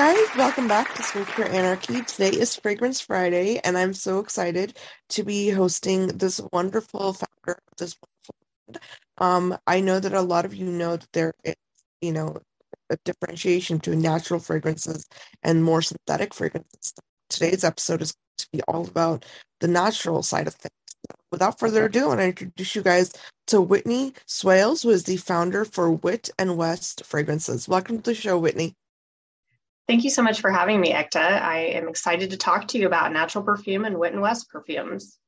[0.00, 2.00] Guys, welcome back to Skincare Anarchy.
[2.00, 4.78] Today is Fragrance Friday, and I'm so excited
[5.10, 8.34] to be hosting this wonderful founder of this wonderful
[8.66, 8.80] brand.
[9.18, 11.54] Um, I know that a lot of you know that there is,
[12.00, 12.38] you know,
[12.88, 15.04] a differentiation between natural fragrances
[15.42, 16.94] and more synthetic fragrances.
[17.28, 19.26] Today's episode is going to be all about
[19.60, 20.72] the natural side of things.
[21.30, 23.12] Without further ado, I want to introduce you guys
[23.48, 27.68] to Whitney Swales, who is the founder for Wit and West Fragrances.
[27.68, 28.72] Welcome to the show, Whitney.
[29.90, 31.42] Thank you so much for having me, Ekta.
[31.42, 35.18] I am excited to talk to you about natural perfume and Wit and West perfumes.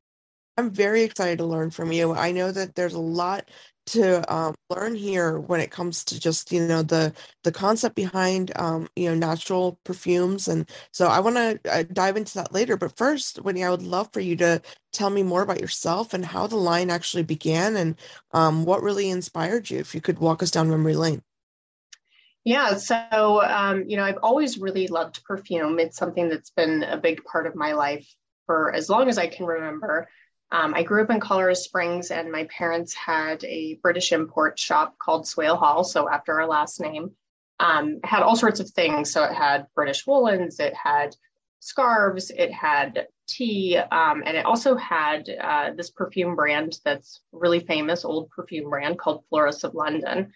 [0.57, 2.13] I'm very excited to learn from you.
[2.15, 3.51] I know that there's a lot
[3.87, 8.53] to um, learn here when it comes to just you know the the concept behind
[8.55, 12.77] um, you know natural perfumes, and so I want to uh, dive into that later.
[12.77, 16.25] But first, Whitney, I would love for you to tell me more about yourself and
[16.25, 17.97] how the line actually began, and
[18.31, 19.81] um, what really inspired you.
[19.81, 21.21] If you could walk us down memory lane.
[22.45, 25.79] Yeah, so um, you know, I've always really loved perfume.
[25.79, 28.13] It's something that's been a big part of my life
[28.47, 30.09] for as long as I can remember.
[30.51, 34.99] Um, I grew up in Colorado Springs, and my parents had a British import shop
[34.99, 35.85] called Swale Hall.
[35.85, 37.13] So after our last name,
[37.61, 39.13] um, had all sorts of things.
[39.13, 41.15] So it had British woolens, it had
[41.61, 47.61] scarves, it had tea, um, and it also had uh, this perfume brand that's really
[47.61, 50.33] famous, old perfume brand called Floris of London.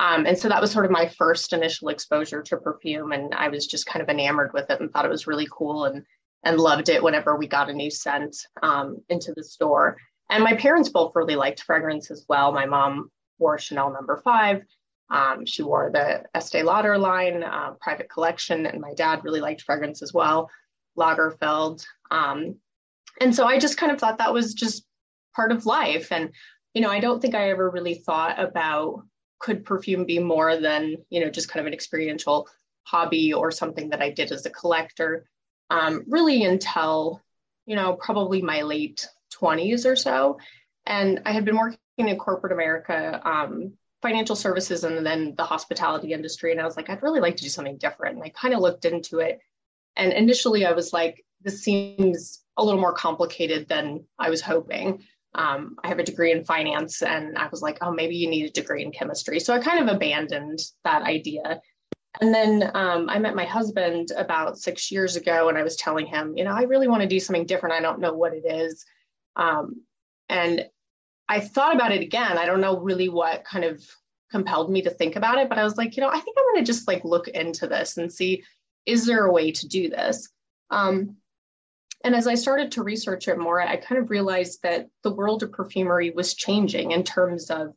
[0.00, 3.12] Um, and so that was sort of my first initial exposure to perfume.
[3.12, 5.86] And I was just kind of enamored with it and thought it was really cool
[5.86, 6.04] and,
[6.44, 9.96] and loved it whenever we got a new scent um, into the store.
[10.30, 12.52] And my parents both really liked fragrance as well.
[12.52, 14.62] My mom wore Chanel number five.
[15.10, 19.62] Um, she wore the Estee Lauder line, uh, private collection, and my dad really liked
[19.62, 20.50] fragrance as well,
[20.98, 21.84] Lagerfeld.
[22.10, 22.56] Um,
[23.20, 24.84] and so I just kind of thought that was just
[25.34, 26.12] part of life.
[26.12, 26.30] And,
[26.74, 29.02] you know, I don't think I ever really thought about
[29.38, 32.48] could perfume be more than you know just kind of an experiential
[32.84, 35.28] hobby or something that I did as a collector?
[35.70, 37.22] Um, really until
[37.66, 39.06] you know probably my late
[39.40, 40.38] 20s or so,
[40.86, 43.20] and I had been working in corporate America.
[43.24, 47.36] Um, financial services and then the hospitality industry and i was like i'd really like
[47.36, 49.40] to do something different and i kind of looked into it
[49.96, 55.02] and initially i was like this seems a little more complicated than i was hoping
[55.34, 58.46] um, I have a degree in finance, and I was like, oh, maybe you need
[58.46, 59.40] a degree in chemistry.
[59.40, 61.60] So I kind of abandoned that idea.
[62.20, 66.06] And then um, I met my husband about six years ago, and I was telling
[66.06, 67.74] him, you know, I really want to do something different.
[67.74, 68.84] I don't know what it is.
[69.36, 69.82] Um,
[70.28, 70.66] and
[71.28, 72.38] I thought about it again.
[72.38, 73.84] I don't know really what kind of
[74.30, 76.54] compelled me to think about it, but I was like, you know, I think I'm
[76.54, 78.42] going to just like look into this and see
[78.86, 80.30] is there a way to do this?
[80.70, 81.17] Um,
[82.04, 85.42] and as I started to research it more, I kind of realized that the world
[85.42, 87.74] of perfumery was changing in terms of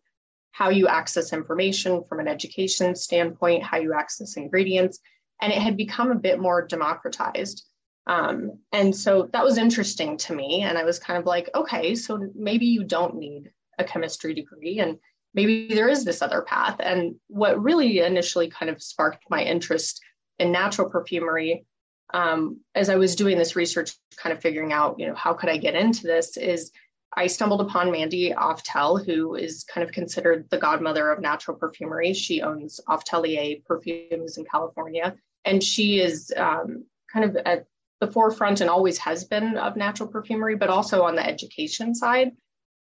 [0.52, 5.00] how you access information from an education standpoint, how you access ingredients,
[5.42, 7.66] and it had become a bit more democratized.
[8.06, 10.62] Um, and so that was interesting to me.
[10.62, 14.80] And I was kind of like, okay, so maybe you don't need a chemistry degree,
[14.80, 15.00] and
[15.34, 16.76] maybe there is this other path.
[16.80, 20.02] And what really initially kind of sparked my interest
[20.38, 21.66] in natural perfumery
[22.14, 25.50] um, as I was doing this research, kind of figuring out, you know, how could
[25.50, 26.72] I get into this, is
[27.16, 32.14] I stumbled upon Mandy Aftel, who is kind of considered the godmother of natural perfumery.
[32.14, 37.66] She owns Aftelier Perfumes in California, and she is um, kind of at
[38.00, 42.32] the forefront and always has been of natural perfumery, but also on the education side.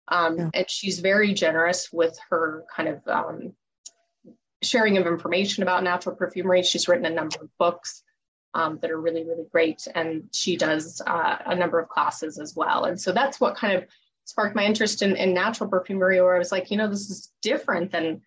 [0.08, 0.50] Um, yeah.
[0.54, 3.54] And she's very generous with her kind of um,
[4.62, 6.62] sharing of information about natural perfumery.
[6.62, 8.02] She's written a number of books
[8.54, 9.86] um, that are really, really great.
[9.94, 12.84] And she does uh, a number of classes as well.
[12.84, 13.84] And so that's what kind of
[14.24, 17.32] sparked my interest in, in natural perfumery, where I was like, you know, this is
[17.42, 18.22] different than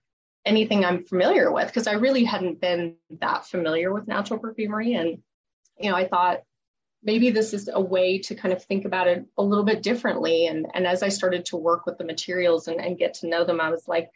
[0.46, 4.94] anything I'm familiar with, because I really hadn't been that familiar with natural perfumery.
[4.94, 5.20] And,
[5.80, 6.42] you know, I thought,
[7.06, 10.48] maybe this is a way to kind of think about it a little bit differently.
[10.48, 13.44] And, and as I started to work with the materials and, and get to know
[13.44, 14.10] them, I was like,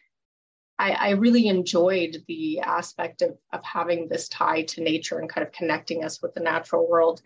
[0.79, 5.45] I, I really enjoyed the aspect of, of having this tie to nature and kind
[5.45, 7.21] of connecting us with the natural world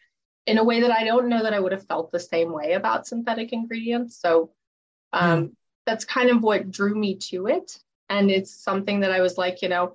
[0.46, 2.74] in a way that I don't know that I would have felt the same way
[2.74, 4.20] about synthetic ingredients.
[4.20, 4.52] So
[5.14, 5.52] um, mm.
[5.86, 7.78] that's kind of what drew me to it.
[8.10, 9.94] And it's something that I was like, you know,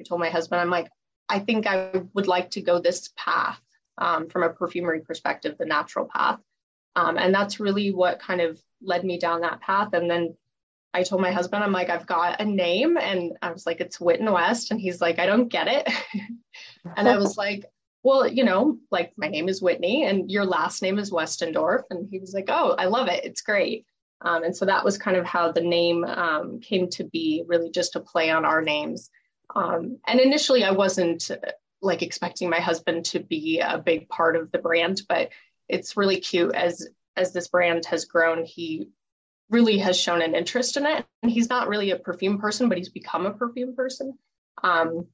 [0.00, 0.88] I told my husband, I'm like,
[1.28, 3.60] I think I would like to go this path
[3.98, 6.40] um, from a perfumery perspective, the natural path.
[6.96, 9.94] Um, and that's really what kind of led me down that path.
[9.94, 10.36] And then
[10.94, 12.96] I told my husband, I'm like, I've got a name.
[12.96, 14.70] And I was like, it's Wit and West.
[14.70, 15.92] And he's like, I don't get it.
[16.96, 17.64] and I was like,
[18.04, 21.82] well, you know, like my name is Whitney and your last name is Westendorf.
[21.90, 23.24] And he was like, oh, I love it.
[23.24, 23.86] It's great.
[24.20, 27.70] Um, and so that was kind of how the name um, came to be, really
[27.70, 29.10] just a play on our names.
[29.54, 31.30] Um, and initially, I wasn't
[31.82, 35.30] like expecting my husband to be a big part of the brand, but
[35.68, 38.44] it's really cute as as this brand has grown.
[38.44, 38.88] He
[39.50, 41.04] really has shown an interest in it.
[41.22, 44.18] And he's not really a perfume person, but he's become a perfume person.
[44.62, 45.06] Um,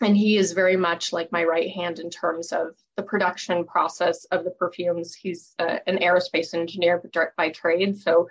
[0.00, 4.24] and he is very much like my right hand in terms of the production process
[4.26, 5.14] of the perfumes.
[5.14, 7.02] He's uh, an aerospace engineer
[7.36, 7.98] by trade.
[7.98, 8.28] So,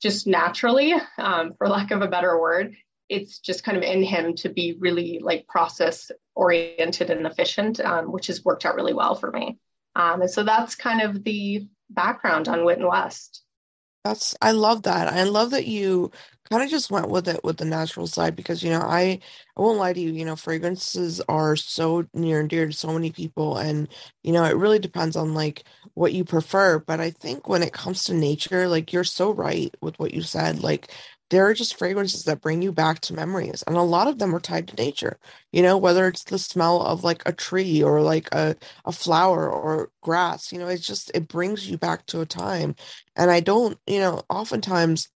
[0.00, 2.74] just naturally, um, for lack of a better word,
[3.08, 8.10] it's just kind of in him to be really like process oriented and efficient, um,
[8.10, 9.58] which has worked out really well for me.
[9.94, 13.41] Um, and so that's kind of the background on Wit and West.
[14.04, 15.12] That's I love that.
[15.12, 16.10] I love that you
[16.50, 19.20] kind of just went with it with the natural side because you know I
[19.56, 22.92] I won't lie to you, you know, fragrances are so near and dear to so
[22.92, 23.88] many people and
[24.24, 25.64] you know, it really depends on like
[25.94, 29.72] what you prefer, but I think when it comes to nature, like you're so right
[29.80, 30.62] with what you said.
[30.64, 30.90] Like
[31.32, 34.36] there are just fragrances that bring you back to memories and a lot of them
[34.36, 35.18] are tied to nature
[35.52, 39.50] you know whether it's the smell of like a tree or like a, a flower
[39.50, 42.76] or grass you know it's just it brings you back to a time
[43.16, 45.08] and i don't you know oftentimes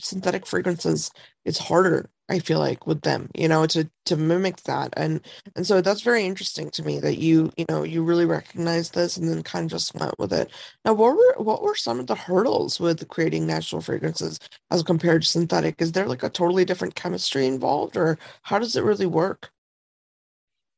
[0.00, 1.10] synthetic fragrances
[1.44, 5.20] it's harder I feel like with them, you know, to to mimic that, and
[5.54, 9.16] and so that's very interesting to me that you you know you really recognize this
[9.16, 10.50] and then kind of just went with it.
[10.84, 14.40] Now, what were what were some of the hurdles with creating natural fragrances
[14.72, 15.80] as compared to synthetic?
[15.80, 19.52] Is there like a totally different chemistry involved, or how does it really work?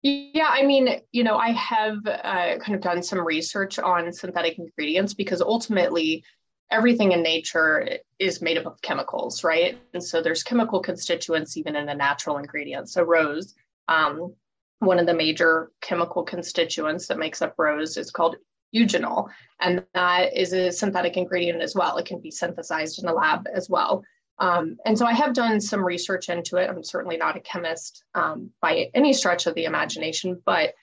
[0.03, 4.59] Yeah, I mean, you know, I have uh, kind of done some research on synthetic
[4.59, 6.25] ingredients because ultimately
[6.71, 9.79] everything in nature is made up of chemicals, right?
[9.95, 12.93] And so there's chemical constituents even in the natural ingredients.
[12.93, 13.55] So rose,
[13.89, 14.35] um,
[14.81, 18.37] one of the major chemical constituents that makes up rose is called
[18.75, 19.29] eugenol,
[19.61, 21.97] and that is a synthetic ingredient as well.
[21.97, 24.05] It can be synthesized in the lab as well.
[24.39, 26.71] Um, and so I have done some research into it.
[26.71, 30.75] I'm certainly not a chemist um, by any stretch of the imagination, but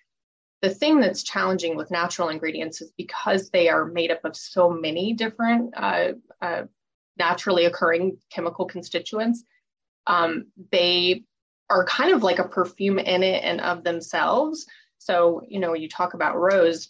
[0.62, 4.70] the thing that's challenging with natural ingredients is because they are made up of so
[4.70, 6.64] many different uh, uh,
[7.18, 9.44] naturally occurring chemical constituents,
[10.08, 11.24] um, they
[11.70, 14.66] are kind of like a perfume in it and of themselves.
[14.98, 16.90] So, you know, you talk about rose,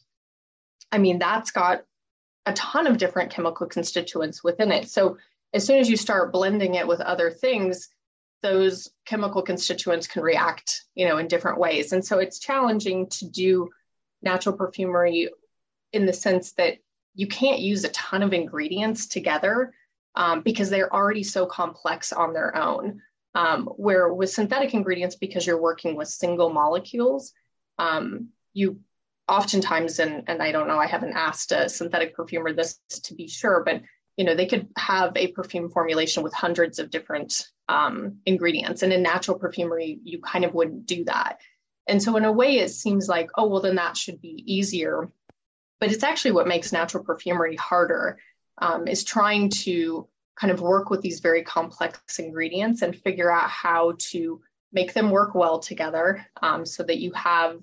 [0.92, 1.84] I mean, that's got
[2.46, 4.90] a ton of different chemical constituents within it.
[4.90, 5.18] So,
[5.54, 7.88] as soon as you start blending it with other things,
[8.46, 11.94] those chemical constituents can react, you know, in different ways.
[11.94, 13.72] And so it's challenging to do
[14.22, 15.30] natural perfumery
[15.94, 16.78] in the sense that
[17.16, 19.74] you can't use a ton of ingredients together
[20.14, 23.02] um, because they're already so complex on their own.
[23.34, 27.34] Um, where with synthetic ingredients, because you're working with single molecules,
[27.80, 28.80] um, you
[29.28, 33.28] oftentimes, and, and I don't know, I haven't asked a synthetic perfumer this to be
[33.28, 33.82] sure, but
[34.18, 38.82] you know, they could have a perfume formulation with hundreds of different um, ingredients.
[38.82, 41.40] And in natural perfumery, you kind of wouldn't do that.
[41.88, 45.12] And so, in a way, it seems like, oh, well, then that should be easier.
[45.80, 48.18] But it's actually what makes natural perfumery harder
[48.58, 53.50] um, is trying to kind of work with these very complex ingredients and figure out
[53.50, 54.42] how to
[54.74, 57.62] make them work well together um, so that you have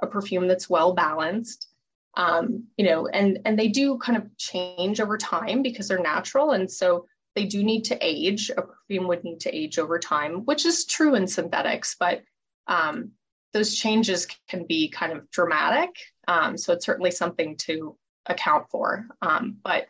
[0.00, 1.68] a perfume that's well balanced
[2.16, 6.52] um, you know and and they do kind of change over time because they're natural.
[6.52, 8.50] And so they do need to age.
[8.56, 12.22] A perfume would need to age over time which is true in synthetics but
[12.66, 13.12] um,
[13.52, 15.90] those changes can be kind of dramatic.
[16.26, 19.06] Um, so it's certainly something to account for.
[19.22, 19.86] Um, but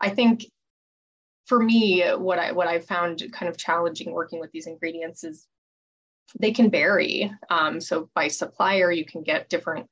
[0.00, 0.44] i think
[1.46, 5.46] for me what i what i found kind of challenging working with these ingredients is
[6.38, 7.30] they can vary.
[7.50, 9.86] Um, so by supplier you can get different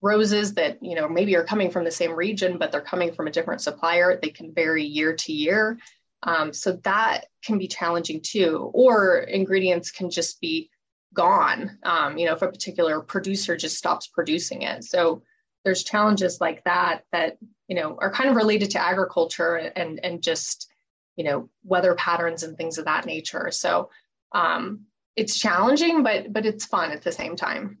[0.00, 3.26] roses that you know maybe are coming from the same region but they're coming from
[3.26, 5.78] a different supplier they can vary year to year.
[6.22, 10.70] Um, so that can be challenging too or ingredients can just be
[11.14, 14.84] gone um, you know if a particular producer just stops producing it.
[14.84, 15.22] So
[15.64, 20.22] there's challenges like that that you know are kind of related to agriculture and and
[20.22, 20.70] just
[21.16, 23.50] you know weather patterns and things of that nature.
[23.50, 23.90] So
[24.32, 24.86] um,
[25.16, 27.78] it's challenging, but but it's fun at the same time.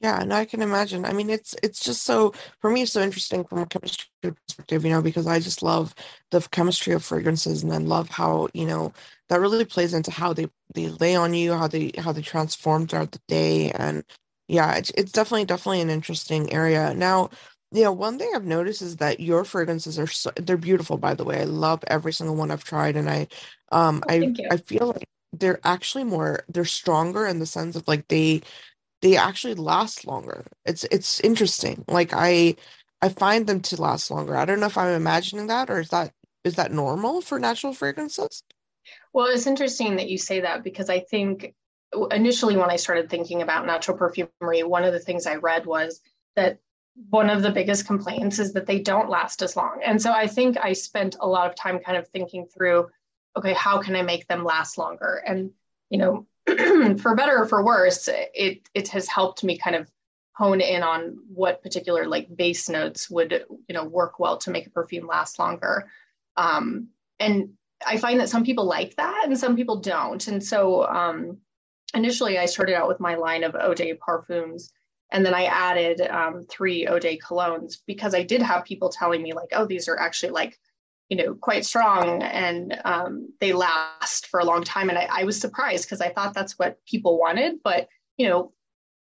[0.00, 1.04] Yeah, and I can imagine.
[1.04, 4.84] I mean, it's it's just so for me, it's so interesting from a chemistry perspective,
[4.84, 5.92] you know, because I just love
[6.30, 8.92] the chemistry of fragrances, and then love how you know
[9.28, 12.86] that really plays into how they they lay on you, how they how they transform
[12.86, 14.04] throughout the day, and
[14.46, 16.94] yeah, it's it's definitely definitely an interesting area.
[16.94, 17.30] Now,
[17.72, 20.96] you know, one thing I've noticed is that your fragrances are so they're beautiful.
[20.96, 23.26] By the way, I love every single one I've tried, and I
[23.72, 27.86] um oh, I I feel like they're actually more they're stronger in the sense of
[27.88, 28.42] like they
[29.02, 30.44] they actually last longer.
[30.64, 31.84] It's it's interesting.
[31.88, 32.56] Like I
[33.00, 34.36] I find them to last longer.
[34.36, 36.12] I don't know if I'm imagining that or is that
[36.44, 38.42] is that normal for natural fragrances?
[39.12, 41.54] Well, it's interesting that you say that because I think
[42.10, 46.00] initially when I started thinking about natural perfumery, one of the things I read was
[46.36, 46.58] that
[47.10, 49.80] one of the biggest complaints is that they don't last as long.
[49.84, 52.88] And so I think I spent a lot of time kind of thinking through
[53.36, 55.22] okay, how can I make them last longer?
[55.24, 55.52] And
[55.90, 56.26] you know,
[56.98, 59.90] for better or for worse, it it has helped me kind of
[60.32, 64.66] hone in on what particular like base notes would you know work well to make
[64.66, 65.90] a perfume last longer.
[66.36, 66.88] Um,
[67.18, 67.50] and
[67.86, 70.26] I find that some people like that and some people don't.
[70.26, 71.38] And so um,
[71.94, 74.70] initially, I started out with my line of Eau de parfums.
[75.10, 79.22] And then I added um, three Eau de colognes because I did have people telling
[79.22, 80.58] me, like, oh, these are actually like
[81.08, 84.88] you know quite strong and um, they last for a long time.
[84.88, 88.52] And i, I was surprised because i thought that's what people wanted but you know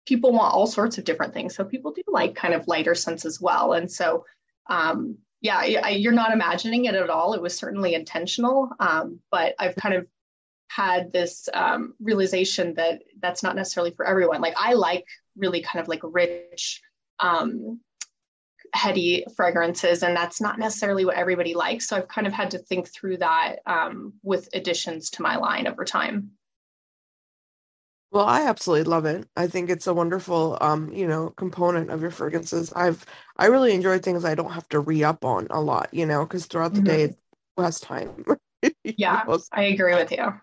[0.10, 1.56] people want all sorts of different things.
[1.56, 3.74] So people do like kind of lighter scents as well.
[3.74, 4.26] And so
[4.68, 7.34] um, yeah I, you're not imagining it at all.
[7.34, 8.70] It was certainly intentional.
[8.80, 10.08] Um, but i've kind of
[10.68, 14.42] had this um, realization that that's not necessarily for everyone.
[14.42, 15.06] Like i like
[15.38, 16.82] really kind of like rich
[17.20, 17.80] um,
[18.74, 21.88] heady fragrances and that's not necessarily what everybody likes.
[21.88, 25.68] So i've kind of had to think through that um, with additions to my line
[25.68, 26.32] over time.
[28.12, 29.28] Well i absolutely love it.
[29.36, 32.74] I think it's a wonderful um you know component of your fragrances.
[32.74, 33.06] I've
[33.38, 36.46] i really enjoy things i don't have to re-up on a lot you know because
[36.46, 36.88] throughout the mm-hmm.
[36.88, 37.18] day it's
[37.58, 38.26] less time.
[38.84, 39.40] Yeah know?
[39.54, 40.34] i agree with you.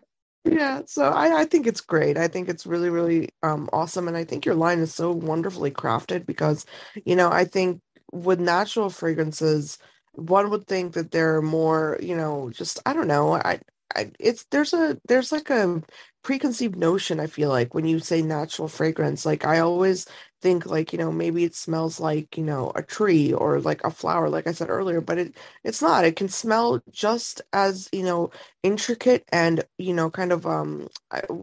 [0.45, 2.17] Yeah so I, I think it's great.
[2.17, 5.71] I think it's really really um awesome and i think your line is so wonderfully
[5.71, 6.67] crafted because
[7.05, 7.81] you know i think
[8.13, 9.79] with natural fragrances,
[10.13, 13.35] one would think that they're more, you know, just I don't know.
[13.35, 13.61] I,
[13.95, 15.83] I it's there's a there's like a
[16.23, 17.21] preconceived notion.
[17.21, 20.07] I feel like when you say natural fragrance, like I always
[20.43, 23.91] think like you know maybe it smells like you know a tree or like a
[23.91, 26.05] flower, like I said earlier, but it it's not.
[26.05, 28.31] It can smell just as you know
[28.63, 30.89] intricate and you know kind of um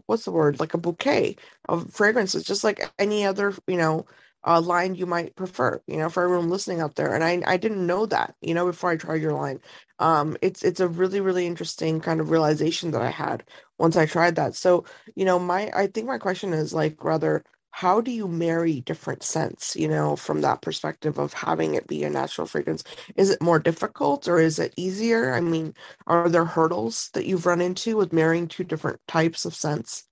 [0.06, 1.36] what's the word like a bouquet
[1.68, 4.06] of fragrances, just like any other you know
[4.46, 7.14] uh, line you might prefer, you know, for everyone listening out there.
[7.14, 9.60] And I, I didn't know that, you know, before I tried your line.
[9.98, 13.44] Um, it's, it's a really, really interesting kind of realization that I had
[13.78, 14.54] once I tried that.
[14.54, 14.84] So,
[15.14, 19.24] you know, my, I think my question is like, rather, how do you marry different
[19.24, 22.84] scents, you know, from that perspective of having it be a natural fragrance?
[23.16, 25.34] Is it more difficult or is it easier?
[25.34, 25.74] I mean,
[26.06, 30.04] are there hurdles that you've run into with marrying two different types of scents?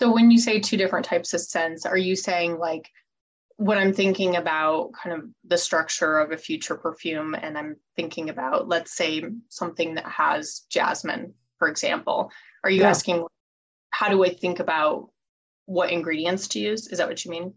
[0.00, 2.88] So when you say two different types of scents, are you saying like
[3.56, 8.30] when I'm thinking about kind of the structure of a future perfume and I'm thinking
[8.30, 12.30] about, let's say, something that has jasmine, for example,
[12.64, 12.88] are you yeah.
[12.88, 13.26] asking
[13.90, 15.10] how do I think about
[15.66, 16.88] what ingredients to use?
[16.88, 17.52] Is that what you mean?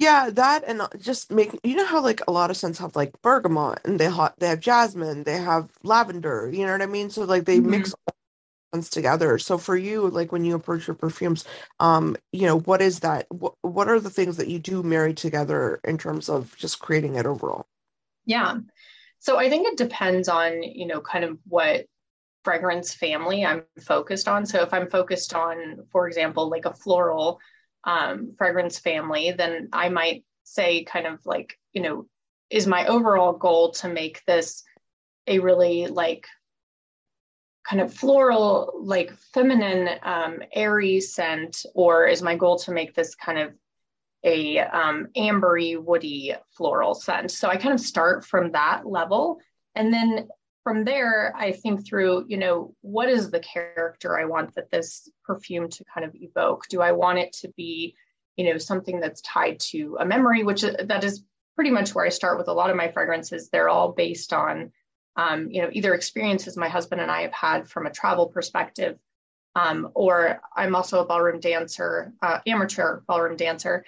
[0.00, 3.20] Yeah, that and just make you know how like a lot of scents have like
[3.22, 7.10] bergamot and they have they have jasmine, they have lavender, you know what I mean?
[7.10, 7.70] So like they mm-hmm.
[7.70, 7.94] mix
[8.90, 9.38] together.
[9.38, 11.44] So for you like when you approach your perfumes
[11.80, 15.14] um you know what is that what, what are the things that you do marry
[15.14, 17.66] together in terms of just creating it overall?
[18.26, 18.58] Yeah.
[19.18, 21.86] So i think it depends on you know kind of what
[22.44, 24.46] fragrance family i'm focused on.
[24.46, 27.40] So if i'm focused on for example like a floral
[27.84, 32.06] um, fragrance family then i might say kind of like you know
[32.50, 34.62] is my overall goal to make this
[35.26, 36.26] a really like
[37.68, 43.14] kind of floral, like feminine, um, airy scent, or is my goal to make this
[43.14, 43.52] kind of
[44.24, 47.30] a um, ambery, woody floral scent?
[47.30, 49.38] So I kind of start from that level.
[49.74, 50.28] And then
[50.64, 55.08] from there, I think through, you know, what is the character I want that this
[55.24, 56.68] perfume to kind of evoke?
[56.68, 57.94] Do I want it to be,
[58.36, 61.22] you know, something that's tied to a memory, which uh, that is
[61.54, 63.48] pretty much where I start with a lot of my fragrances.
[63.48, 64.72] They're all based on
[65.18, 68.96] um, you know, either experiences my husband and I have had from a travel perspective,
[69.56, 73.84] um, or I'm also a ballroom dancer, uh, amateur ballroom dancer.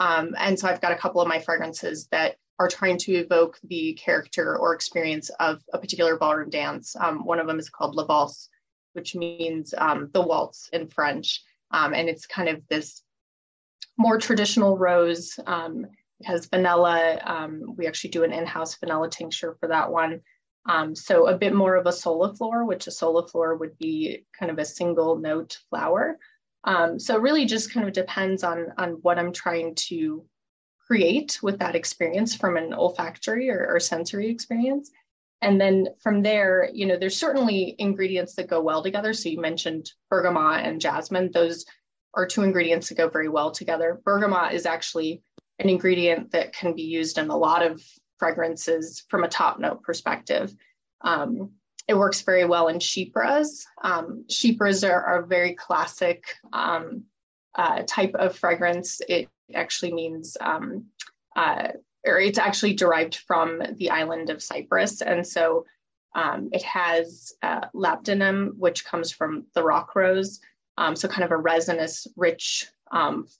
[0.00, 3.58] Um, and so I've got a couple of my fragrances that are trying to evoke
[3.62, 6.96] the character or experience of a particular ballroom dance.
[6.96, 8.48] Um, one of them is called La Valse.
[8.94, 11.42] which means um, the waltz in French.
[11.70, 13.02] Um, and it's kind of this
[13.96, 15.38] more traditional rose.
[15.38, 17.20] It has vanilla.
[17.76, 20.20] We actually do an in-house vanilla tincture for that one.
[20.66, 24.58] Um, so a bit more of a soliflor, which a soliflor would be kind of
[24.58, 26.18] a single note flower.
[26.64, 30.24] Um, so it really just kind of depends on, on what I'm trying to
[30.86, 34.90] create with that experience from an olfactory or, or sensory experience.
[35.40, 39.12] And then from there, you know, there's certainly ingredients that go well together.
[39.12, 41.30] So you mentioned bergamot and jasmine.
[41.32, 41.64] Those
[42.14, 44.00] are two ingredients that go very well together.
[44.04, 45.22] Bergamot is actually
[45.58, 47.82] an ingredient that can be used in a lot of
[48.22, 50.54] fragrances from a top note perspective.
[51.00, 51.50] Um,
[51.88, 53.66] it works very well in chypres.
[53.82, 54.24] Um,
[54.84, 57.02] are, are, a very classic um,
[57.56, 59.00] uh, type of fragrance.
[59.08, 60.84] It actually means, um,
[61.34, 61.70] uh,
[62.06, 65.02] or it's actually derived from the island of Cyprus.
[65.02, 65.64] And so
[66.14, 70.38] um, it has uh, labdanum, which comes from the rock rose.
[70.78, 72.68] Um, so kind of a resinous, rich,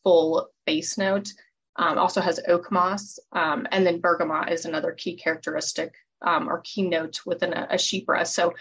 [0.02, 1.28] full base note.
[1.76, 6.60] Um, also has oak moss, um, and then bergamot is another key characteristic um, or
[6.60, 8.26] keynote within a, a chypre.
[8.26, 8.52] So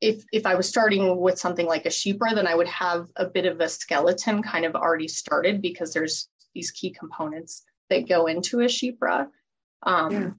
[0.00, 3.26] if if I was starting with something like a chypre, then I would have a
[3.26, 8.26] bit of a skeleton kind of already started because there's these key components that go
[8.26, 9.28] into a chypre.
[9.82, 10.30] Um, yeah.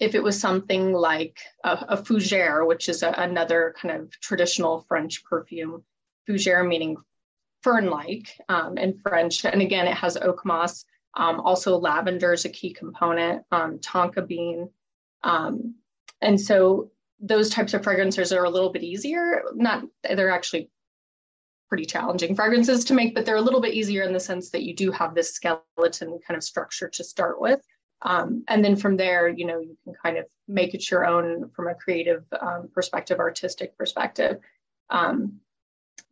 [0.00, 4.86] If it was something like a, a fougere, which is a, another kind of traditional
[4.88, 5.84] French perfume,
[6.28, 6.96] fougere meaning
[7.62, 12.48] fern-like um, in French, and again it has oak moss um, also, lavender is a
[12.48, 14.70] key component, um, tonka bean.
[15.22, 15.74] Um,
[16.20, 16.90] and so
[17.20, 19.42] those types of fragrances are a little bit easier.
[19.54, 20.70] Not, they're actually
[21.68, 24.62] pretty challenging fragrances to make, but they're a little bit easier in the sense that
[24.62, 27.60] you do have this skeleton kind of structure to start with.
[28.02, 31.50] Um, and then from there, you know, you can kind of make it your own
[31.54, 34.38] from a creative um, perspective, artistic perspective.
[34.90, 35.40] Um,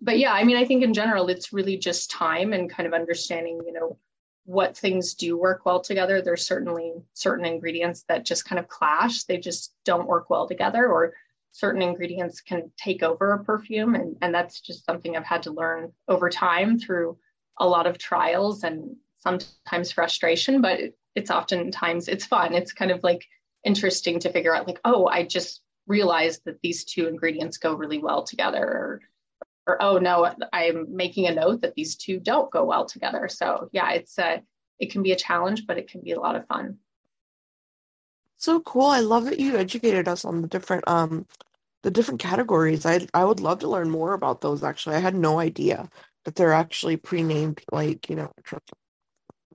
[0.01, 2.95] but yeah, I mean, I think in general, it's really just time and kind of
[2.95, 3.99] understanding, you know,
[4.45, 6.21] what things do work well together.
[6.21, 10.87] There's certainly certain ingredients that just kind of clash, they just don't work well together,
[10.87, 11.15] or
[11.53, 13.95] certain ingredients can take over a perfume.
[13.95, 17.19] And, and that's just something I've had to learn over time through
[17.59, 22.55] a lot of trials and sometimes frustration, but it, it's oftentimes it's fun.
[22.55, 23.25] It's kind of like
[23.65, 27.99] interesting to figure out like, oh, I just realized that these two ingredients go really
[27.99, 29.01] well together or
[29.71, 33.29] or oh no i'm making a note that these two don't go well together.
[33.29, 34.43] So yeah it's a
[34.79, 36.79] it can be a challenge but it can be a lot of fun.
[38.37, 38.87] So cool.
[38.87, 41.27] I love that you educated us on the different um
[41.83, 42.85] the different categories.
[42.87, 44.97] I i would love to learn more about those actually.
[44.97, 45.89] I had no idea
[46.25, 48.33] that they're actually pre-named like you know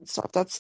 [0.10, 0.32] stuff.
[0.34, 0.60] That's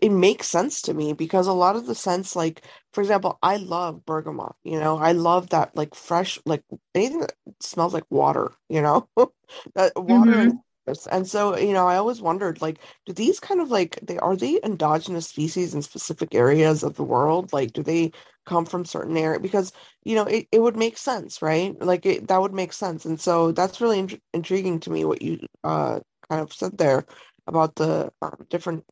[0.00, 3.56] it makes sense to me because a lot of the sense like for example i
[3.56, 4.96] love bergamot you know?
[4.96, 6.62] I love that like fresh like
[6.94, 9.08] anything that smells like water you know?
[9.74, 10.50] That water mm-hmm.
[10.86, 14.18] and and so you know i always wondered like do these kind of like they
[14.18, 17.52] are they endogenous species in specific areas of the world?
[17.52, 18.12] Like do they
[18.46, 19.40] come from certain area?
[19.40, 19.72] Because
[20.04, 21.80] you know it, it would make sense right?
[21.80, 23.04] Like it, that would make sense.
[23.04, 27.04] And so that's really int- intriguing to me what you uh kind of said there
[27.46, 28.84] about the um, different,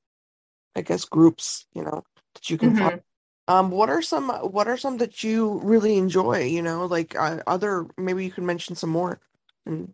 [0.77, 2.89] I guess, groups, you know, that you can mm-hmm.
[2.89, 3.01] find.
[3.49, 6.45] Um, what are some what are some that you really enjoy?
[6.45, 9.21] You know, like uh, other maybe you can mention some more.
[9.67, 9.93] And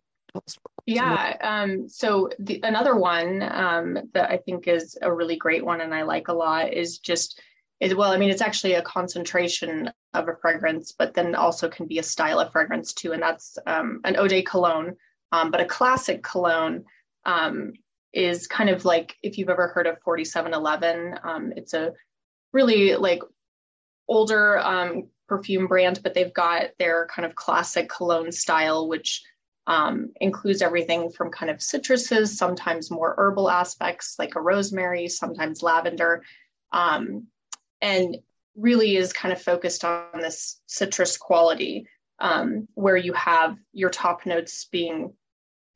[0.85, 1.35] yeah.
[1.41, 5.93] Um, so the, another one um, that I think is a really great one and
[5.93, 7.41] I like a lot is just
[7.79, 11.87] is well, I mean, it's actually a concentration of a fragrance, but then also can
[11.87, 14.95] be a style of fragrance too, and that's um, an eau de cologne.
[15.31, 16.85] Um, but a classic cologne
[17.23, 17.73] um,
[18.13, 21.93] is kind of like if you've ever heard of 4711 um, it's a
[22.53, 23.21] really like
[24.07, 29.21] older um, perfume brand but they've got their kind of classic cologne style which
[29.67, 35.61] um, includes everything from kind of citruses sometimes more herbal aspects like a rosemary sometimes
[35.61, 36.23] lavender
[36.71, 37.27] um,
[37.81, 38.17] and
[38.55, 41.85] really is kind of focused on this citrus quality
[42.19, 45.13] um, where you have your top notes being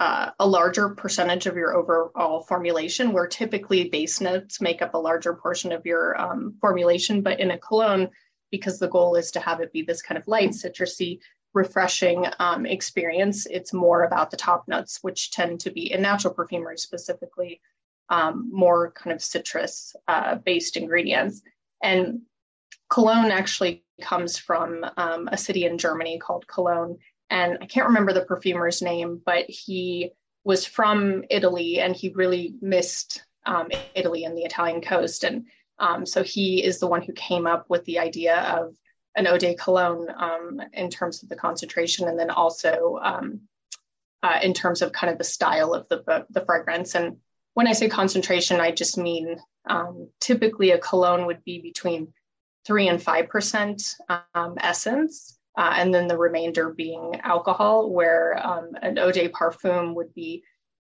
[0.04, 4.98] uh, a larger percentage of your overall formulation, where typically base notes make up a
[4.98, 7.22] larger portion of your um, formulation.
[7.22, 8.10] But in a cologne,
[8.52, 11.20] because the goal is to have it be this kind of light, citrusy,
[11.54, 16.34] refreshing um, experience, it's more about the top notes, which tend to be in natural
[16.34, 17.62] perfumery specifically
[18.10, 21.42] um, more kind of citrus uh, based ingredients.
[21.82, 22.24] And
[22.90, 26.98] cologne actually comes from um, a city in Germany called Cologne
[27.34, 30.12] and I can't remember the perfumer's name, but he
[30.44, 35.24] was from Italy and he really missed um, Italy and the Italian coast.
[35.24, 35.48] And
[35.80, 38.76] um, so he is the one who came up with the idea of
[39.16, 43.40] an eau de cologne um, in terms of the concentration and then also um,
[44.22, 46.94] uh, in terms of kind of the style of the, the fragrance.
[46.94, 47.18] And
[47.56, 52.14] when I say concentration, I just mean um, typically a cologne would be between
[52.64, 53.96] three and five percent
[54.36, 57.90] um, essence, uh, and then the remainder being alcohol.
[57.90, 60.44] Where um, an eau de parfum would be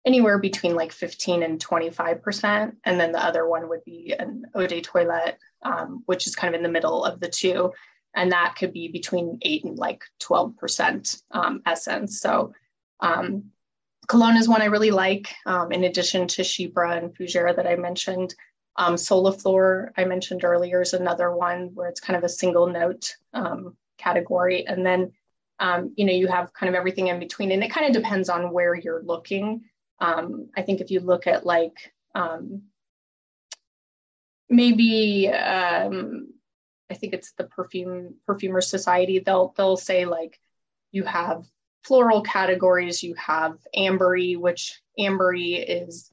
[0.07, 4.45] anywhere between like 15 and 25 percent, and then the other one would be an
[4.55, 7.73] de toilette, um, which is kind of in the middle of the two,
[8.15, 12.21] and that could be between eight and like 12 percent um, essence.
[12.21, 12.53] So
[13.01, 13.51] um,
[14.09, 17.77] cologne is one I really like, um, in addition to Chypre and Fougere that I
[17.77, 18.35] mentioned.
[18.77, 23.13] Um, Soliflor, I mentioned earlier, is another one where it's kind of a single note
[23.35, 23.77] um,
[24.09, 24.67] category.
[24.67, 25.13] And then,
[25.61, 27.53] um, you know, you have kind of everything in between.
[27.53, 29.65] And it kind of depends on where you're looking.
[30.01, 31.77] Um, I think if you look at like
[32.15, 32.63] um,
[34.49, 36.29] maybe, um,
[36.91, 40.39] I think it's the Perfume Perfumer Society, they'll, they'll say like
[40.91, 41.45] you have
[41.85, 46.11] floral categories, you have ambery, which ambery is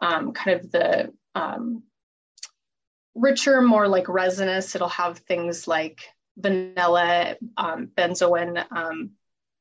[0.00, 1.82] um, kind of the um,
[3.14, 4.74] richer, more like resinous.
[4.74, 6.00] It'll have things like
[6.36, 8.64] vanilla, um, benzoin.
[8.70, 9.10] Um,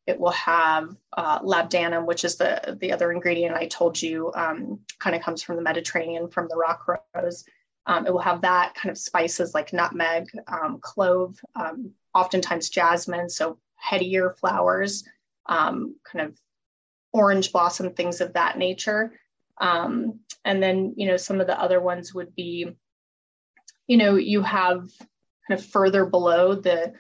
[0.06, 4.80] it will have uh, labdanum, which is the the other ingredient I told you, um,
[5.00, 7.46] kind of comes from the Mediterranean, from the rock rose.
[7.86, 13.30] Um, it will have that kind of spices like nutmeg, um, clove, um, oftentimes jasmine,
[13.30, 15.04] so headier flowers,
[15.48, 16.40] kind of
[17.12, 19.14] orange blossom, things of that nature.
[19.60, 22.76] and then, you know, some of the other ones would be
[23.88, 24.90] you know, you have
[25.48, 26.94] kind of further below the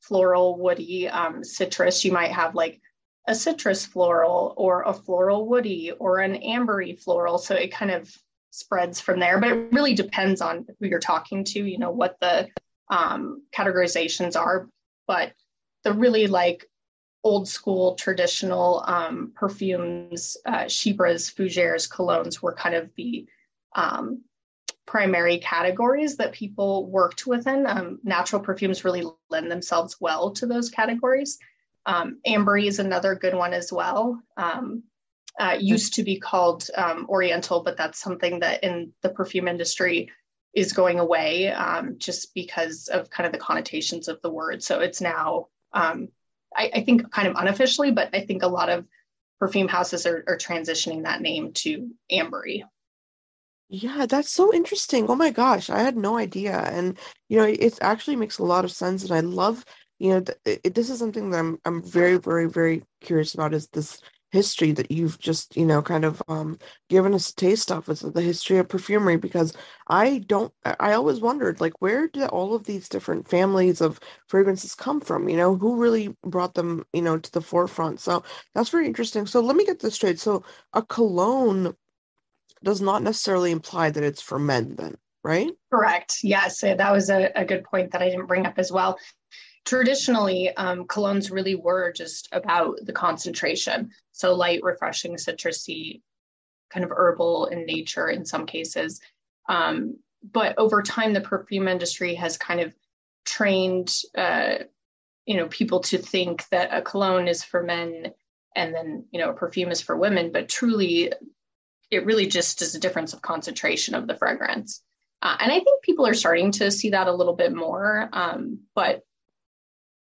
[0.00, 2.80] floral woody um, citrus, you might have like
[3.28, 7.38] a citrus floral or a floral woody or an ambery floral.
[7.38, 8.12] So it kind of
[8.50, 12.18] spreads from there, but it really depends on who you're talking to, you know, what
[12.20, 12.48] the
[12.90, 14.68] um, categorizations are.
[15.06, 15.32] But
[15.84, 16.66] the really like
[17.22, 23.26] old school traditional um, perfumes, uh, Chypres, Fougeres, colognes were kind of the
[23.76, 24.22] um,
[24.90, 27.64] primary categories that people worked within.
[27.64, 31.38] Um, natural perfumes really lend themselves well to those categories.
[31.86, 34.20] Um, ambery is another good one as well.
[34.36, 34.82] Um,
[35.38, 40.10] uh, used to be called um, Oriental, but that's something that in the perfume industry
[40.54, 44.60] is going away um, just because of kind of the connotations of the word.
[44.60, 46.08] So it's now, um,
[46.56, 48.86] I, I, think, kind of unofficially, but I think a lot of
[49.38, 52.64] perfume houses are, are transitioning that name to ambery.
[53.72, 55.06] Yeah, that's so interesting.
[55.08, 56.58] Oh my gosh, I had no idea.
[56.58, 59.64] And you know, it actually makes a lot of sense and I love,
[60.00, 63.54] you know, th- it, this is something that I'm I'm very very very curious about
[63.54, 64.00] is this
[64.32, 68.00] history that you've just, you know, kind of um given us a taste of is
[68.00, 69.52] the history of perfumery because
[69.88, 74.74] I don't I always wondered like where did all of these different families of fragrances
[74.74, 78.00] come from, you know, who really brought them, you know, to the forefront.
[78.00, 79.26] So that's very interesting.
[79.26, 80.18] So let me get this straight.
[80.18, 81.76] So a cologne
[82.62, 85.50] does not necessarily imply that it's for men then right?
[85.70, 86.18] Correct.
[86.22, 88.98] Yes that was a, a good point that i didn't bring up as well.
[89.64, 93.90] Traditionally um, colognes really were just about the concentration.
[94.12, 96.00] So light refreshing citrusy
[96.70, 99.00] kind of herbal in nature in some cases.
[99.48, 99.96] Um,
[100.32, 102.74] but over time the perfume industry has kind of
[103.24, 104.54] trained uh,
[105.26, 108.12] you know people to think that a cologne is for men
[108.56, 110.32] and then you know a perfume is for women.
[110.32, 111.12] But truly
[111.90, 114.82] it really just is a difference of concentration of the fragrance.
[115.22, 118.60] Uh, and I think people are starting to see that a little bit more, um,
[118.74, 119.02] but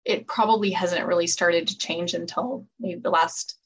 [0.05, 3.57] it probably hasn't really started to change until maybe the last,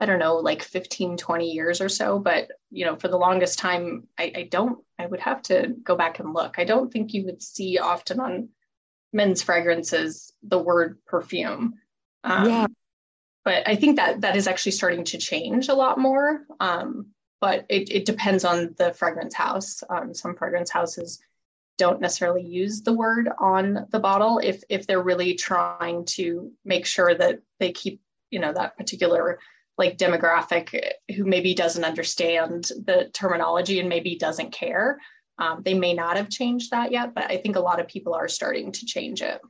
[0.00, 2.18] I don't know, like 15, 20 years or so.
[2.18, 5.96] But, you know, for the longest time, I, I don't, I would have to go
[5.96, 6.58] back and look.
[6.58, 8.48] I don't think you would see often on
[9.12, 11.74] men's fragrances the word perfume.
[12.24, 12.66] Um, yeah.
[13.44, 16.42] But I think that that is actually starting to change a lot more.
[16.58, 17.06] Um,
[17.40, 19.82] but it, it depends on the fragrance house.
[19.88, 21.20] Um, some fragrance houses
[21.78, 26.84] don't necessarily use the word on the bottle if if they're really trying to make
[26.84, 29.38] sure that they keep you know that particular
[29.78, 30.78] like demographic
[31.16, 34.98] who maybe doesn't understand the terminology and maybe doesn't care.
[35.38, 38.12] Um, they may not have changed that yet, but I think a lot of people
[38.12, 39.40] are starting to change it.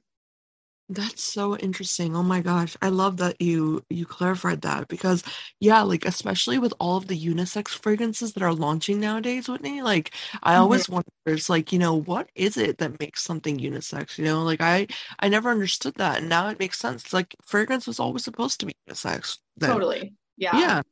[0.92, 2.16] That's so interesting.
[2.16, 2.76] Oh my gosh.
[2.82, 5.22] I love that you you clarified that because
[5.60, 10.12] yeah, like especially with all of the unisex fragrances that are launching nowadays, Whitney, like
[10.42, 10.62] I mm-hmm.
[10.62, 14.18] always wonder it's like, you know, what is it that makes something unisex?
[14.18, 14.88] You know, like I
[15.20, 17.12] I never understood that and now it makes sense.
[17.12, 19.38] Like fragrance was always supposed to be unisex.
[19.58, 19.70] Then.
[19.70, 20.14] Totally.
[20.36, 20.58] Yeah.
[20.58, 20.82] Yeah.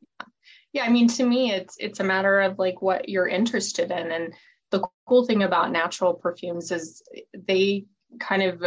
[0.72, 4.12] Yeah, I mean to me it's it's a matter of like what you're interested in
[4.12, 4.32] and
[4.70, 7.02] the cool thing about natural perfumes is
[7.34, 7.86] they
[8.20, 8.62] kind of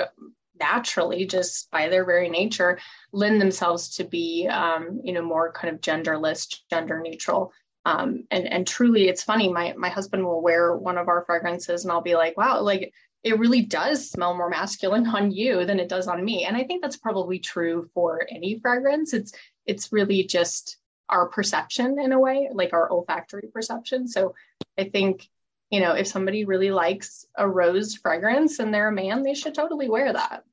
[0.61, 2.79] naturally just by their very nature
[3.11, 7.51] lend themselves to be um, you know more kind of genderless gender neutral.
[7.85, 11.83] Um, and and truly it's funny my my husband will wear one of our fragrances
[11.83, 12.93] and i'll be like wow like
[13.23, 16.45] it really does smell more masculine on you than it does on me.
[16.45, 19.13] And i think that's probably true for any fragrance.
[19.13, 19.33] It's
[19.65, 20.77] it's really just
[21.09, 24.07] our perception in a way like our olfactory perception.
[24.07, 24.35] So
[24.77, 25.27] i think
[25.71, 29.55] you know, if somebody really likes a rose fragrance and they're a man, they should
[29.55, 30.43] totally wear that.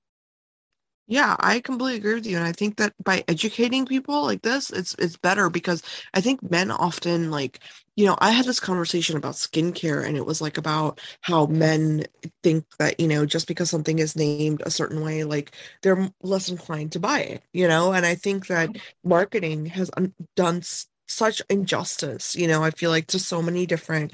[1.11, 2.37] Yeah, I completely agree with you.
[2.37, 6.51] And I think that by educating people like this, it's it's better because I think
[6.51, 7.61] men often like,
[7.97, 12.05] you know, I had this conversation about skincare and it was like about how men
[12.43, 16.51] think that, you know, just because something is named a certain way, like they're less
[16.51, 17.95] inclined to buy it, you know?
[17.95, 18.81] And I think that mm.
[19.03, 19.91] marketing has
[20.37, 20.61] done
[21.07, 24.13] such injustice, you know, I feel like to so many different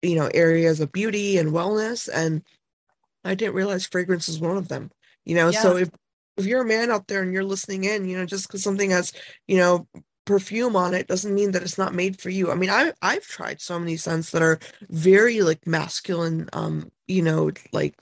[0.00, 2.42] you know areas of beauty and wellness and
[3.24, 4.90] i didn't realize fragrance is one of them
[5.24, 5.60] you know yeah.
[5.62, 5.88] so if
[6.36, 8.90] if you're a man out there and you're listening in you know just because something
[8.90, 9.12] has
[9.46, 9.86] you know
[10.24, 13.26] perfume on it doesn't mean that it's not made for you i mean i i've
[13.26, 17.94] tried so many scents that are very like masculine um you know like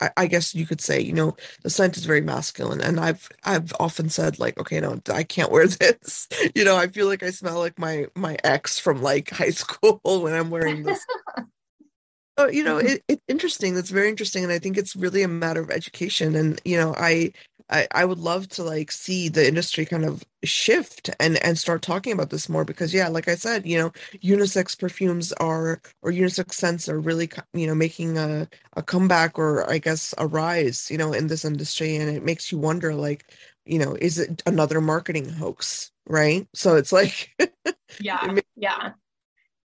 [0.00, 3.28] I, I guess you could say, you know, the scent is very masculine, and I've
[3.44, 6.28] I've often said like, okay, no, I can't wear this.
[6.54, 10.00] you know, I feel like I smell like my my ex from like high school
[10.04, 11.04] when I'm wearing this.
[12.38, 13.74] Oh, you know, it, it's interesting.
[13.74, 16.34] That's very interesting, and I think it's really a matter of education.
[16.34, 17.32] And you know, I
[17.68, 21.82] I, I would love to like see the industry kind of shift and and start
[21.82, 23.90] talking about this more because yeah like i said you know
[24.22, 29.68] unisex perfumes are or unisex scents are really you know making a, a comeback or
[29.68, 33.24] i guess a rise you know in this industry and it makes you wonder like
[33.64, 36.46] you know is it another marketing hoax right?
[36.54, 37.30] So it's like
[38.00, 38.92] yeah makes- yeah.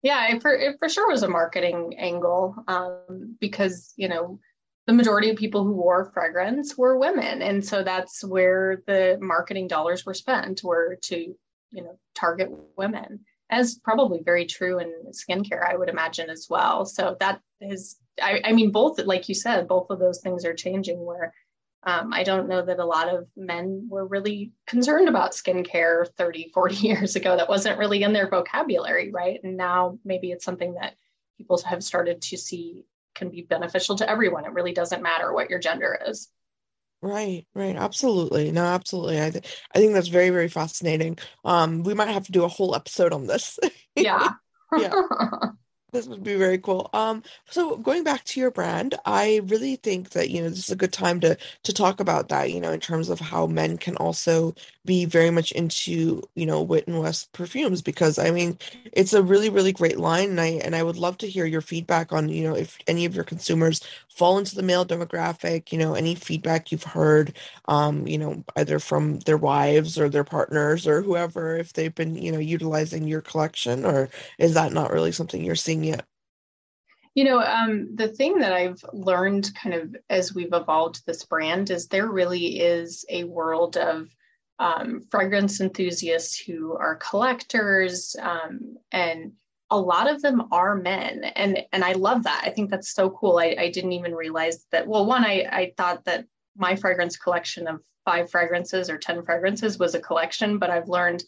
[0.02, 4.40] Yeah it for, it for sure was a marketing angle um because you know
[4.86, 7.40] the majority of people who wore fragrance were women.
[7.40, 11.34] And so that's where the marketing dollars were spent were to
[11.72, 16.84] you know target women as probably very true in skincare i would imagine as well.
[16.84, 20.54] So that is I, I mean both like you said both of those things are
[20.54, 21.32] changing where
[21.84, 26.50] um, i don't know that a lot of men were really concerned about skincare 30
[26.52, 27.36] 40 years ago.
[27.36, 29.40] That wasn't really in their vocabulary right?
[29.42, 30.94] And now maybe it's something that
[31.38, 32.84] people have started to see
[33.14, 34.44] can be beneficial to everyone.
[34.44, 36.28] It really doesn't matter what your gender is.
[37.00, 38.52] Right, right, absolutely.
[38.52, 39.20] No, absolutely.
[39.20, 39.44] I th-
[39.74, 41.18] I think that's very, very fascinating.
[41.44, 43.58] Um, we might have to do a whole episode on this.
[43.96, 44.30] yeah.
[44.76, 44.92] yeah.
[45.92, 46.88] This would be very cool.
[46.94, 50.70] Um, so going back to your brand, I really think that, you know, this is
[50.70, 53.76] a good time to to talk about that, you know, in terms of how men
[53.76, 54.54] can also
[54.86, 58.58] be very much into, you know, Wit and West perfumes because I mean,
[58.94, 61.60] it's a really, really great line and I and I would love to hear your
[61.60, 65.78] feedback on, you know, if any of your consumers fall into the male demographic, you
[65.78, 67.34] know, any feedback you've heard,
[67.68, 72.14] um, you know, either from their wives or their partners or whoever, if they've been,
[72.16, 76.04] you know, utilizing your collection or is that not really something you're seeing yet?
[77.14, 81.70] You know, um, the thing that I've learned kind of as we've evolved this brand
[81.70, 84.08] is there really is a world of
[84.58, 89.32] um, fragrance enthusiasts who are collectors, um, and
[89.70, 92.42] a lot of them are men, and and I love that.
[92.44, 93.38] I think that's so cool.
[93.38, 94.86] I, I didn't even realize that.
[94.86, 99.78] Well, one, I I thought that my fragrance collection of five fragrances or ten fragrances
[99.78, 101.24] was a collection, but I've learned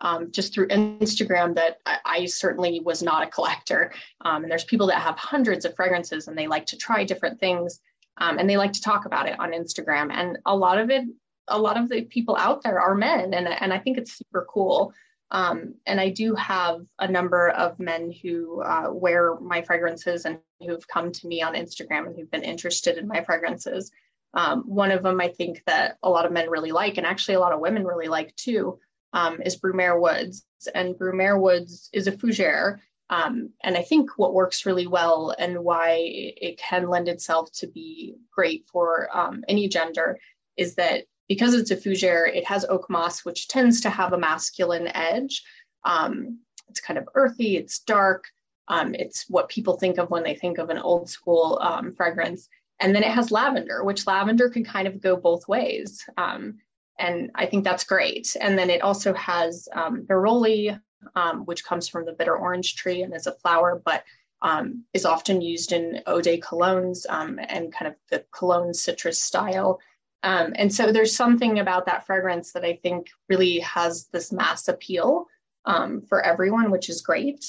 [0.00, 3.92] um, just through Instagram that I, I, certainly was not a collector.
[4.22, 7.40] Um, and there's people that have hundreds of fragrances and they like to try different
[7.40, 7.80] things
[8.18, 10.12] um, and they like to talk about it on Instagram.
[10.12, 11.04] And a lot of it,
[11.48, 14.46] a lot of the people out there are men, and, and I think it's super
[14.50, 14.92] cool.
[15.30, 20.38] Um, and I do have a number of men who uh, wear my fragrances and
[20.64, 23.90] who've come to me on Instagram and who've been interested in my fragrances.
[24.34, 27.34] Um, one of them I think that a lot of men really like, and actually
[27.34, 28.78] a lot of women really like too,
[29.16, 30.46] um, is Brumaire Woods.
[30.74, 32.78] And Brumaire Woods is a fougere.
[33.08, 37.66] Um, and I think what works really well and why it can lend itself to
[37.66, 40.18] be great for um, any gender
[40.56, 44.18] is that because it's a fougere, it has oak moss, which tends to have a
[44.18, 45.42] masculine edge.
[45.84, 48.24] Um, it's kind of earthy, it's dark,
[48.68, 52.48] um, it's what people think of when they think of an old school um, fragrance.
[52.80, 56.04] And then it has lavender, which lavender can kind of go both ways.
[56.18, 56.58] Um,
[56.98, 58.36] and I think that's great.
[58.40, 60.78] And then it also has um, neroli,
[61.14, 64.04] um, which comes from the bitter orange tree and is a flower, but
[64.42, 69.22] um, is often used in eau de colognes um, and kind of the cologne citrus
[69.22, 69.80] style.
[70.22, 74.68] Um, and so there's something about that fragrance that I think really has this mass
[74.68, 75.26] appeal
[75.64, 77.44] um, for everyone, which is great.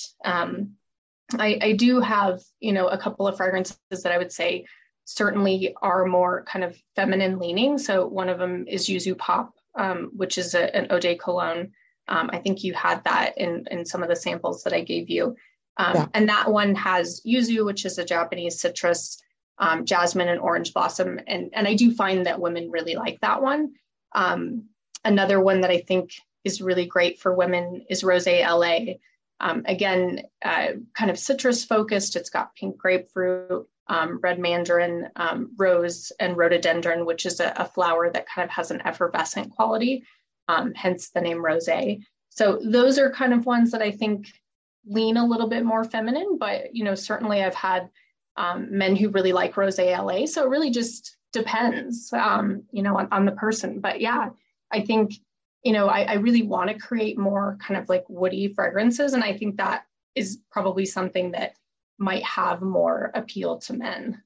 [1.38, 4.66] I, I do have, you know, a couple of fragrances that I would say
[5.08, 7.78] certainly are more kind of feminine leaning.
[7.78, 11.72] So one of them is Yuzu Pop, um, which is a, an eau de cologne.
[12.10, 15.10] Um, I think you had that in, in some of the samples that I gave
[15.10, 15.38] you.
[15.78, 16.08] Um, yeah.
[16.14, 19.22] And that one has yuzu, which is a Japanese citrus,
[19.60, 21.22] um, jasmine, and orange blossom.
[21.26, 23.76] And, and I do find that women really like that one.
[24.14, 24.66] Um,
[25.06, 26.12] another one that I think
[26.44, 28.80] is really great for women is Rose LA.
[29.40, 32.18] Um, again, uh, kind of citrus focused.
[32.18, 37.66] It's got pink grapefruit, um, red mandarin, um, rose, and rhododendron, which is a, a,
[37.66, 40.04] flower that kind of has an effervescent quality,
[40.48, 41.70] um, hence the name rose.
[42.30, 44.28] So those are kind of ones that I think
[44.86, 47.90] lean a little bit more feminine, but you know, certainly I've had
[48.36, 50.26] um, men who really like rose LA.
[50.26, 53.80] So it really just depends, um, you know, on, on the person.
[53.80, 54.30] But yeah,
[54.72, 55.14] I think
[55.64, 59.12] you know, I, I really want to create more kind of like woody fragrances.
[59.12, 59.84] And I think that
[60.16, 61.56] is probably something that
[61.98, 64.22] might have more appeal to men.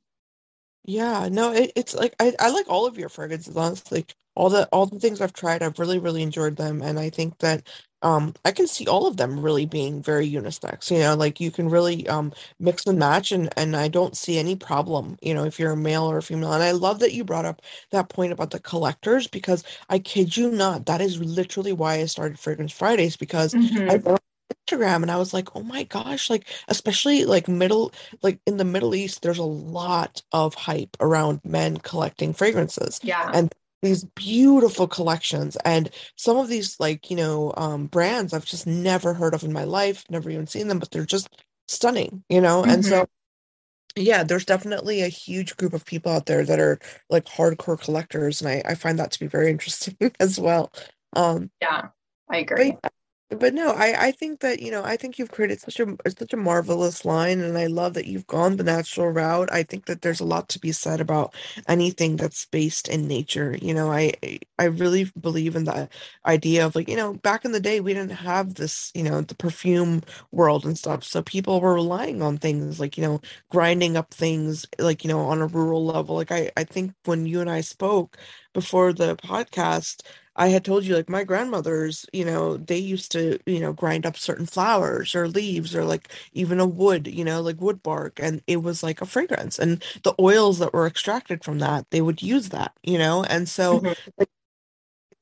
[0.84, 4.06] Yeah, no, it, it's like I, I like all of your fragrances, honestly.
[4.34, 6.82] All the all the things I've tried, I've really, really enjoyed them.
[6.82, 7.68] And I think that
[8.02, 10.90] um I can see all of them really being very unisex.
[10.90, 14.40] You know, like you can really um mix and match and and I don't see
[14.40, 16.54] any problem, you know, if you're a male or a female.
[16.54, 20.36] And I love that you brought up that point about the collectors because I kid
[20.36, 23.92] you not, that is literally why I started Fragrance Fridays because mm-hmm.
[23.92, 24.18] I
[24.54, 28.66] Instagram and I was like, oh my gosh, like especially like middle like in the
[28.66, 33.00] Middle East, there's a lot of hype around men collecting fragrances.
[33.04, 33.30] Yeah.
[33.34, 38.68] And these beautiful collections and some of these like you know um, brands i've just
[38.68, 41.30] never heard of in my life never even seen them but they're just
[41.68, 42.72] stunning you know mm-hmm.
[42.72, 43.08] and so
[43.96, 48.42] yeah there's definitely a huge group of people out there that are like hardcore collectors
[48.42, 50.72] and i, I find that to be very interesting as well
[51.16, 51.88] um yeah
[52.30, 52.94] i agree but,
[53.38, 56.34] but no, I I think that you know I think you've created such a such
[56.34, 59.50] a marvelous line, and I love that you've gone the natural route.
[59.52, 61.34] I think that there's a lot to be said about
[61.68, 63.58] anything that's based in nature.
[63.62, 64.14] You know, I
[64.60, 65.88] I really believe in the
[66.26, 69.22] idea of like you know back in the day we didn't have this you know
[69.22, 73.96] the perfume world and stuff, so people were relying on things like you know grinding
[73.98, 76.16] up things like you know on a rural level.
[76.16, 78.18] Like I I think when you and I spoke
[78.54, 80.02] before the podcast
[80.36, 84.06] I had told you like my grandmothers, you know, they used to, you know, grind
[84.06, 88.20] up certain flowers or leaves or like even a wood, you know, like wood bark
[88.22, 92.02] and it was like a fragrance and the oils that were extracted from that, they
[92.02, 93.24] would use that, you know?
[93.26, 93.88] And so mm-hmm.
[94.18, 94.30] like,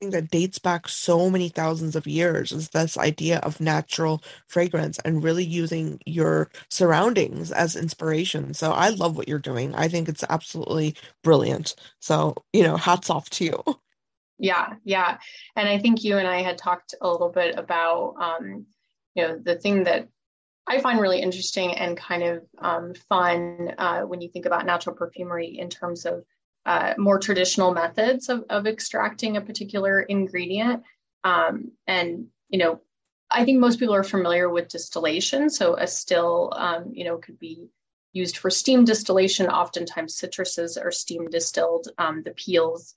[0.02, 5.24] that dates back so many thousands of years is this idea of natural fragrance and
[5.24, 8.54] really using your surroundings as inspiration.
[8.54, 9.76] So I love what you're doing.
[9.76, 11.76] I think it's absolutely brilliant.
[12.00, 13.64] So, you know, hats off to you.
[14.40, 15.18] Yeah, yeah.
[15.56, 18.66] And I think you and I had talked a little bit about, um,
[19.14, 20.08] you know, the thing that
[20.66, 24.96] I find really interesting and kind of um, fun uh, when you think about natural
[24.96, 26.24] perfumery in terms of
[26.66, 30.84] uh, more traditional methods of, of extracting a particular ingredient.
[31.24, 32.82] Um, and, you know,
[33.30, 35.50] I think most people are familiar with distillation.
[35.50, 37.68] So a still, um, you know, could be
[38.14, 39.48] used for steam distillation.
[39.48, 41.90] Oftentimes citruses are steam distilled.
[41.98, 42.96] Um, the peels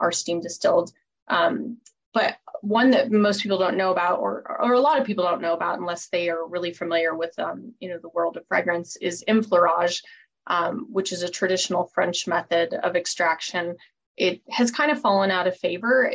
[0.00, 0.92] are steam distilled.
[1.28, 1.78] Um,
[2.12, 5.40] but one that most people don't know about, or, or a lot of people don't
[5.40, 8.96] know about unless they are really familiar with, um, you know, the world of fragrance
[8.96, 10.02] is enfleurage,
[10.46, 13.76] um, which is a traditional French method of extraction.
[14.16, 16.12] It has kind of fallen out of favor,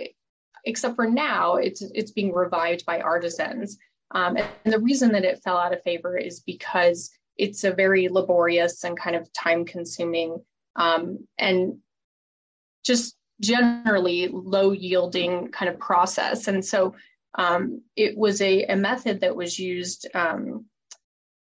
[0.65, 3.77] except for now it's, it's being revived by artisans.
[4.11, 8.07] Um, and the reason that it fell out of favor is because it's a very
[8.07, 10.43] laborious and kind of time consuming
[10.75, 11.77] um, and
[12.83, 16.47] just generally low yielding kind of process.
[16.47, 16.95] And so
[17.37, 20.65] um, it was a, a, method that was used um,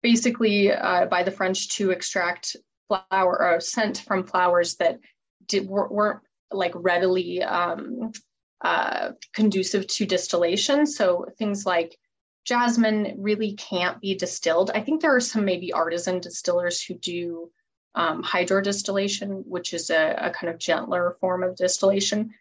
[0.02, 2.56] basically uh, by the French to extract
[2.88, 5.00] flower or scent from flowers that
[5.46, 6.20] did, weren't
[6.52, 8.12] like readily um,
[8.60, 10.86] uh, conducive to distillation.
[10.86, 11.98] So things like
[12.44, 14.70] jasmine really can't be distilled.
[14.72, 17.50] I think there are some maybe artisan distillers who do
[17.94, 22.33] um, hydrodistillation, which is a, a, kind of gentler form of distillation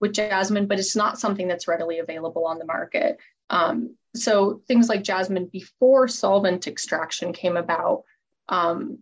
[0.00, 3.18] with jasmine, but it's not something that's readily available on the market.
[3.50, 8.04] Um, so things like jasmine before solvent extraction came about
[8.48, 8.98] um,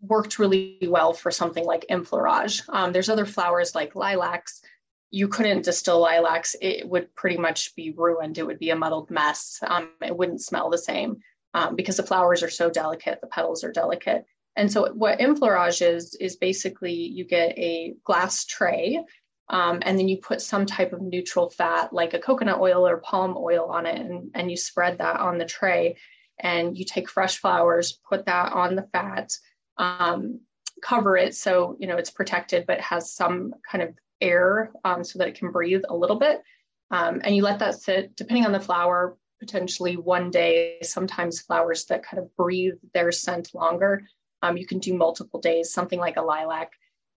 [0.00, 2.62] worked really well for something like enfleurage.
[2.68, 4.62] Um, there's other flowers like lilacs.
[5.10, 8.38] You couldn't distill lilacs; it would pretty much be ruined.
[8.38, 9.60] It would be a muddled mess.
[9.64, 11.18] Um, it wouldn't smell the same
[11.54, 13.20] um, because the flowers are so delicate.
[13.20, 14.26] The petals are delicate.
[14.56, 19.02] And so what enfleurage is, is basically you get a glass tray
[19.48, 22.98] um, and then you put some type of neutral fat like a coconut oil or
[22.98, 25.96] palm oil on it and, and you spread that on the tray.
[26.38, 29.32] And you take fresh flowers, put that on the fat,
[29.76, 30.40] um,
[30.82, 35.18] cover it so you know it's protected but has some kind of air um, so
[35.18, 36.42] that it can breathe a little bit.
[36.90, 41.86] Um, and you let that sit depending on the flower potentially one day sometimes flowers
[41.86, 44.06] that kind of breathe their scent longer
[44.42, 46.72] um, you can do multiple days something like a lilac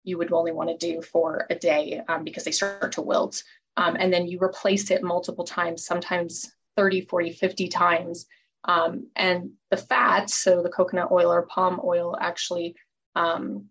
[0.03, 3.43] you would only want to do for a day um, because they start to wilt
[3.77, 8.25] um, and then you replace it multiple times sometimes 30 40 50 times
[8.65, 12.75] um, and the fat, so the coconut oil or palm oil, actually
[13.15, 13.65] um,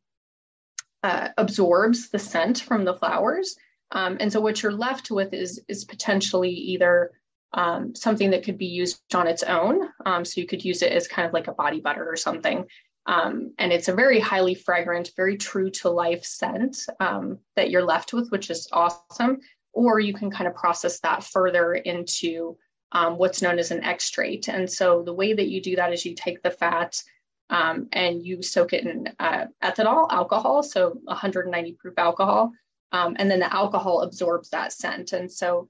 [1.03, 3.57] uh, absorbs the scent from the flowers.
[3.90, 7.12] Um, and so what you're left with is, is potentially either
[7.55, 9.88] um, something that could be used on its own.
[10.24, 12.66] So you could use it as kind of like a body butter or something.
[13.07, 18.12] Um, and it's a very highly fragrant, very true to life scent that you're left
[18.12, 19.40] with, which is awesome.
[19.72, 22.57] Or you can kind of process that further into
[22.92, 24.48] um, what's known as an extrait.
[24.48, 27.03] And so the way that you do that is you take the fat
[27.50, 32.53] um, and you soak it in uh, ethanol, alcohol, so 190 proof alcohol,
[32.92, 35.12] um, and then the alcohol absorbs that scent.
[35.12, 35.68] And so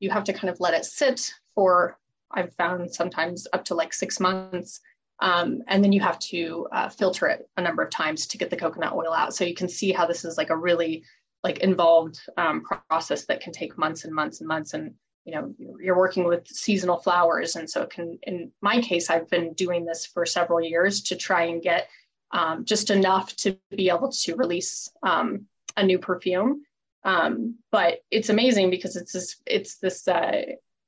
[0.00, 1.98] you have to kind of let it sit for,
[2.30, 4.80] I've found sometimes up to like six months.
[5.20, 8.50] Um, and then you have to uh, filter it a number of times to get
[8.50, 9.34] the coconut oil out.
[9.34, 11.04] So you can see how this is like a really
[11.42, 14.74] like involved um, process that can take months and months and months.
[14.74, 14.94] And
[15.24, 19.28] you know you're working with seasonal flowers and so it can in my case i've
[19.30, 21.88] been doing this for several years to try and get
[22.30, 25.46] um, just enough to be able to release um,
[25.76, 26.62] a new perfume
[27.04, 30.42] um, but it's amazing because it's this it's this uh,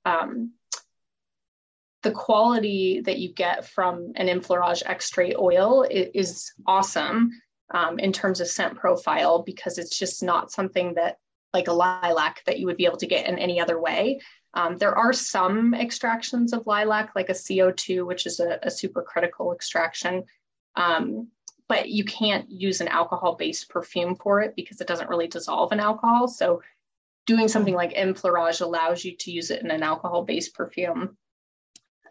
[0.04, 0.52] um,
[2.06, 7.32] the quality that you get from an enfleurage extrait oil is, awesome
[7.74, 11.18] um, in terms of scent profile because it's just not something that
[11.52, 14.20] like a lilac that you would be able to get in any other way.
[14.54, 19.52] Um, there are some extractions of lilac, like a CO2, which is a, a supercritical
[19.52, 20.22] extraction,
[20.76, 21.26] um,
[21.68, 25.80] but you can't use an alcohol-based perfume for it because it doesn't really dissolve in
[25.80, 26.28] alcohol.
[26.28, 26.62] So
[27.26, 31.16] doing something like enfleurage allows you to use it in an alcohol-based perfume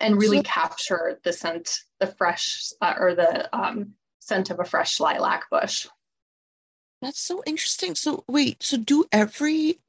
[0.02, 4.66] and really so, capture the scent, the fresh uh, or the um, scent of a
[4.66, 5.88] fresh lilac bush.
[7.02, 7.96] That's so interesting.
[7.96, 9.80] So wait, so do every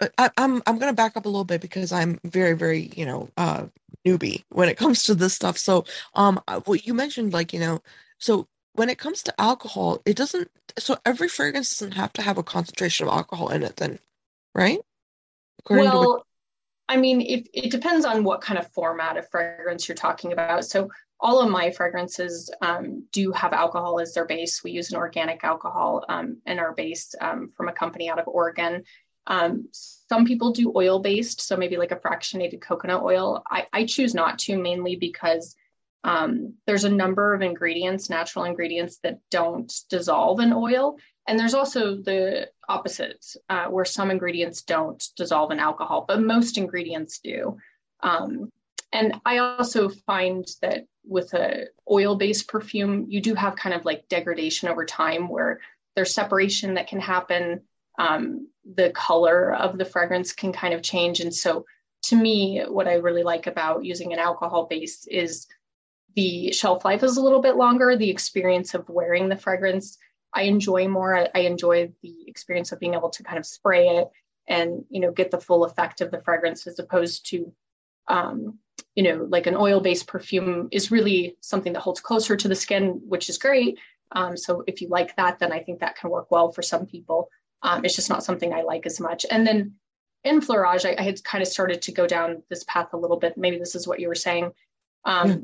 [0.00, 3.06] uh, I, I'm I'm gonna back up a little bit because I'm very very you
[3.06, 3.66] know uh
[4.06, 5.58] newbie when it comes to this stuff.
[5.58, 5.84] So
[6.14, 7.82] um, uh, what you mentioned like you know
[8.18, 10.50] so when it comes to alcohol, it doesn't.
[10.78, 13.98] So every fragrance doesn't have to have a concentration of alcohol in it, then,
[14.54, 14.80] right?
[15.58, 16.26] According well.
[16.92, 20.66] I mean, it it depends on what kind of format of fragrance you're talking about.
[20.66, 24.62] So all of my fragrances um, do have alcohol as their base.
[24.62, 28.28] We use an organic alcohol um, in our base um, from a company out of
[28.28, 28.84] Oregon.
[29.26, 33.42] Um, some people do oil based, so maybe like a fractionated coconut oil.
[33.48, 35.56] I, I choose not to mainly because
[36.04, 40.98] um, there's a number of ingredients, natural ingredients that don't dissolve in oil.
[41.26, 46.58] And there's also the opposites, uh, where some ingredients don't dissolve in alcohol, but most
[46.58, 47.56] ingredients do.
[48.02, 48.50] Um,
[48.92, 54.08] and I also find that with a oil-based perfume, you do have kind of like
[54.08, 55.60] degradation over time where
[55.94, 57.62] there's separation that can happen.
[57.98, 61.20] Um, the color of the fragrance can kind of change.
[61.20, 61.64] And so
[62.04, 65.46] to me, what I really like about using an alcohol base is
[66.14, 69.98] the shelf life is a little bit longer, the experience of wearing the fragrance.
[70.34, 71.16] I enjoy more.
[71.16, 74.08] I, I enjoy the experience of being able to kind of spray it
[74.48, 77.52] and you know get the full effect of the fragrance as opposed to
[78.08, 78.58] um,
[78.94, 82.54] you know, like an oil based perfume is really something that holds closer to the
[82.54, 83.78] skin, which is great.
[84.12, 86.86] Um, so if you like that, then I think that can work well for some
[86.86, 87.28] people.
[87.62, 89.24] Um, it's just not something I like as much.
[89.30, 89.74] And then
[90.24, 93.38] enfleurage, I, I, had kind of started to go down this path a little bit.
[93.38, 94.52] Maybe this is what you were saying.
[95.04, 95.36] Um, yeah.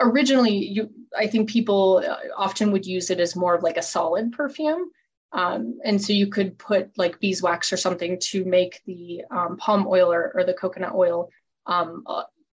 [0.00, 3.82] Originally, you, I think people uh, often would use it as more of like a
[3.82, 4.90] solid perfume.
[5.32, 9.86] Um, and so you could put like beeswax or something to make the um, palm
[9.86, 11.30] oil or, or, the coconut oil
[11.66, 12.02] um,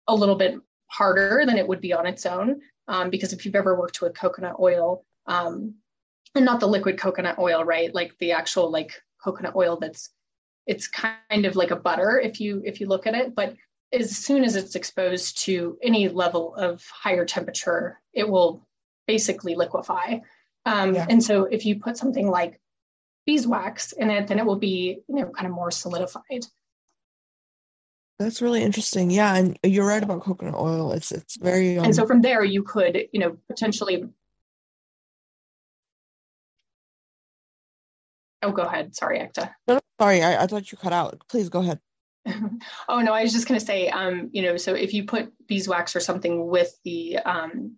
[0.09, 0.57] a little bit
[0.88, 2.61] harder than it would be on its own.
[2.88, 5.74] Um, because if you've ever worked with coconut oil, um,
[6.34, 7.92] and not the liquid coconut oil, right?
[7.94, 8.92] Like the actual like
[9.22, 10.11] coconut oil that's
[10.66, 13.57] it's kind of like a butter if you if you look at it, but
[13.97, 18.66] as soon as it's exposed to any level of higher temperature, it will
[19.07, 20.18] basically liquefy.
[20.64, 21.07] Um, yeah.
[21.09, 22.61] And so if you put something like
[23.24, 26.47] beeswax in it, then it will be you know kind of more solidified.
[28.18, 29.11] That's really interesting.
[29.11, 30.92] Yeah, and you're right about coconut oil.
[30.92, 31.84] It's it's very um...
[31.84, 34.05] and so from there you could you know potentially.
[38.42, 38.94] Oh, go ahead.
[38.94, 39.51] Sorry, Ekta.
[39.66, 41.20] No, sorry, I, I thought you cut out.
[41.28, 41.80] Please go ahead.
[42.89, 45.33] oh no, I was just going to say, um, you know, so if you put
[45.47, 47.77] beeswax or something with the um,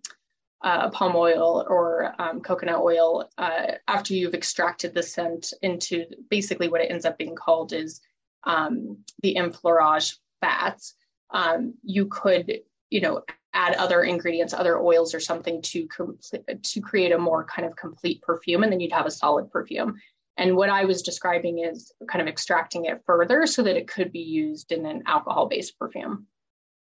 [0.61, 6.67] uh, palm oil or um, coconut oil uh, after you've extracted the scent into basically
[6.67, 8.01] what it ends up being called is
[8.43, 10.95] um, the enfleurage fats.
[11.31, 13.21] Um, you could, you know,
[13.53, 17.75] add other ingredients, other oils or something to complete to create a more kind of
[17.75, 19.95] complete perfume, and then you'd have a solid perfume.
[20.39, 24.13] And what I was describing is kind of extracting it further so that it could
[24.13, 26.27] be used in an alcohol-based perfume.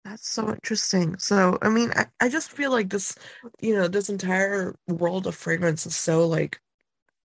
[0.05, 1.18] That's so interesting.
[1.18, 3.16] So, I mean, I, I just feel like this,
[3.61, 6.61] you know, this entire world of fragrance is so like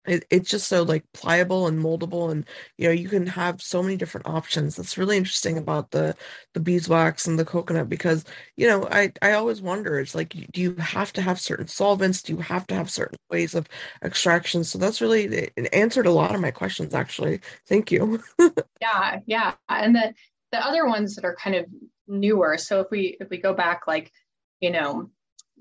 [0.07, 2.47] it, it's just so like pliable and moldable and
[2.77, 4.77] you know you can have so many different options.
[4.77, 6.17] That's really interesting about the
[6.55, 8.25] the beeswax and the coconut because
[8.57, 12.23] you know i i always wonder it's like do you have to have certain solvents?
[12.23, 13.69] Do you have to have certain ways of
[14.03, 14.65] extraction?
[14.65, 17.41] So that's really it answered a lot of my questions actually.
[17.69, 18.23] Thank you.
[18.81, 20.15] Yeah yeah and the
[20.53, 21.67] the other ones that are kind of
[22.07, 24.13] newer so if we if we go back like
[24.61, 25.11] you know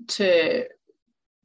[0.06, 0.64] to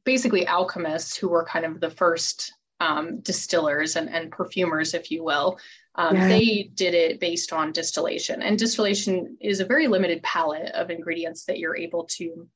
[0.04, 5.24] basically alchemists who were kind of the first um, distillers and, and perfumers, if you
[5.24, 5.60] will.
[5.96, 6.28] Um, yeah.
[6.28, 11.46] They did it based on distillation, and distillation is a very limited palette of ingredients
[11.46, 12.48] that you're able to, you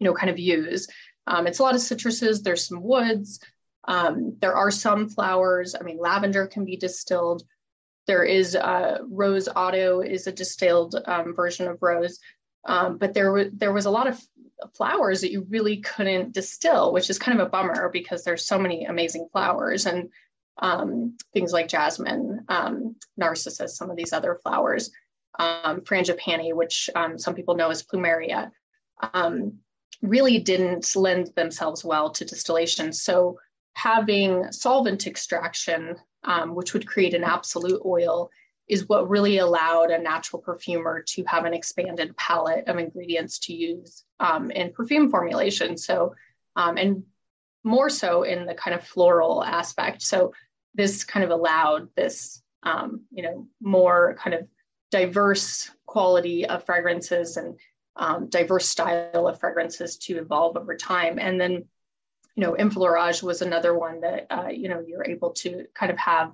[0.00, 0.86] know, kind of use.
[1.26, 2.42] Um, it's a lot of citruses.
[2.42, 3.40] There's some woods.
[3.88, 5.74] Um, there are some flowers.
[5.74, 7.42] I mean, lavender can be distilled.
[8.06, 12.18] There is uh, rose otto is a distilled um, version of rose,
[12.64, 14.20] um, but there was there was a lot of
[14.74, 18.58] flowers that you really couldn't distill, which is kind of a bummer because there's so
[18.58, 20.08] many amazing flowers and
[20.58, 24.90] um, things like jasmine, um, narcissus, some of these other flowers,
[25.38, 28.50] um, frangipani, which um, some people know as plumeria,
[29.14, 29.54] um,
[30.02, 32.92] really didn't lend themselves well to distillation.
[32.92, 33.38] So
[33.74, 35.96] having solvent extraction,
[36.46, 38.30] which would create an absolute oil,
[38.72, 43.54] is what really allowed a natural perfumer to have an expanded palette of ingredients to
[43.54, 45.76] use um, in perfume formulation.
[45.76, 46.14] So,
[46.56, 47.02] um, and
[47.64, 50.00] more so in the kind of floral aspect.
[50.00, 50.32] So,
[50.74, 54.48] this kind of allowed this, um, you know, more kind of
[54.90, 57.60] diverse quality of fragrances and
[57.96, 61.18] um, diverse style of fragrances to evolve over time.
[61.18, 61.52] And then,
[62.36, 65.98] you know, enfleurage was another one that, uh, you know, you're able to kind of
[65.98, 66.32] have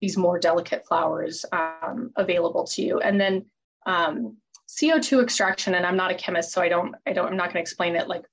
[0.00, 3.00] these more delicate flowers um, available to you.
[3.00, 3.46] And then
[3.86, 4.36] um,
[4.68, 7.54] CO2 extraction, and I'm not a chemist, so I don't, I don't, I'm not going
[7.54, 8.24] to explain it like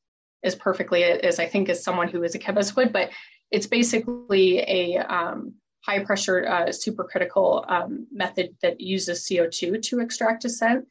[0.43, 3.09] as perfectly as I think as someone who is a chemist would, but
[3.51, 5.53] it's basically a um,
[5.85, 10.85] high pressure uh, supercritical um, method that uses CO2 to extract a scent.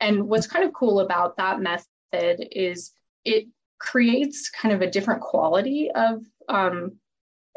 [0.00, 2.92] And what's kind of cool about that method is
[3.24, 3.46] it
[3.78, 6.96] creates kind of a different quality of um,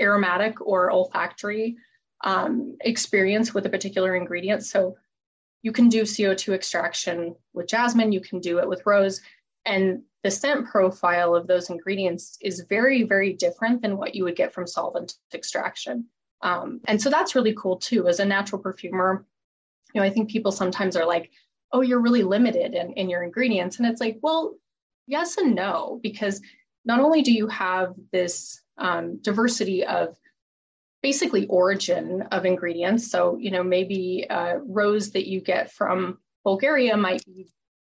[0.02, 1.78] aromatic or olfactory
[2.22, 4.66] um, experience with a particular ingredient.
[4.66, 4.98] So
[5.62, 9.22] you can do CO2 extraction with jasmine, you can do it with rose,
[9.66, 14.36] and the scent profile of those ingredients is very, very different than what you would
[14.36, 16.06] get from solvent extraction.
[16.42, 18.08] Um, and so that's really cool too.
[18.08, 19.26] As a natural perfumer,
[19.94, 21.32] you know, I think people sometimes are like,
[21.72, 23.78] oh, you're really limited in, in your ingredients.
[23.78, 24.56] And it's like, well,
[25.08, 26.42] yes and no, because
[26.86, 30.18] not only do you have this um, diversity of
[31.02, 33.10] basically origin of ingredients.
[33.10, 37.47] So, you know, maybe a rose that you get from Bulgaria might be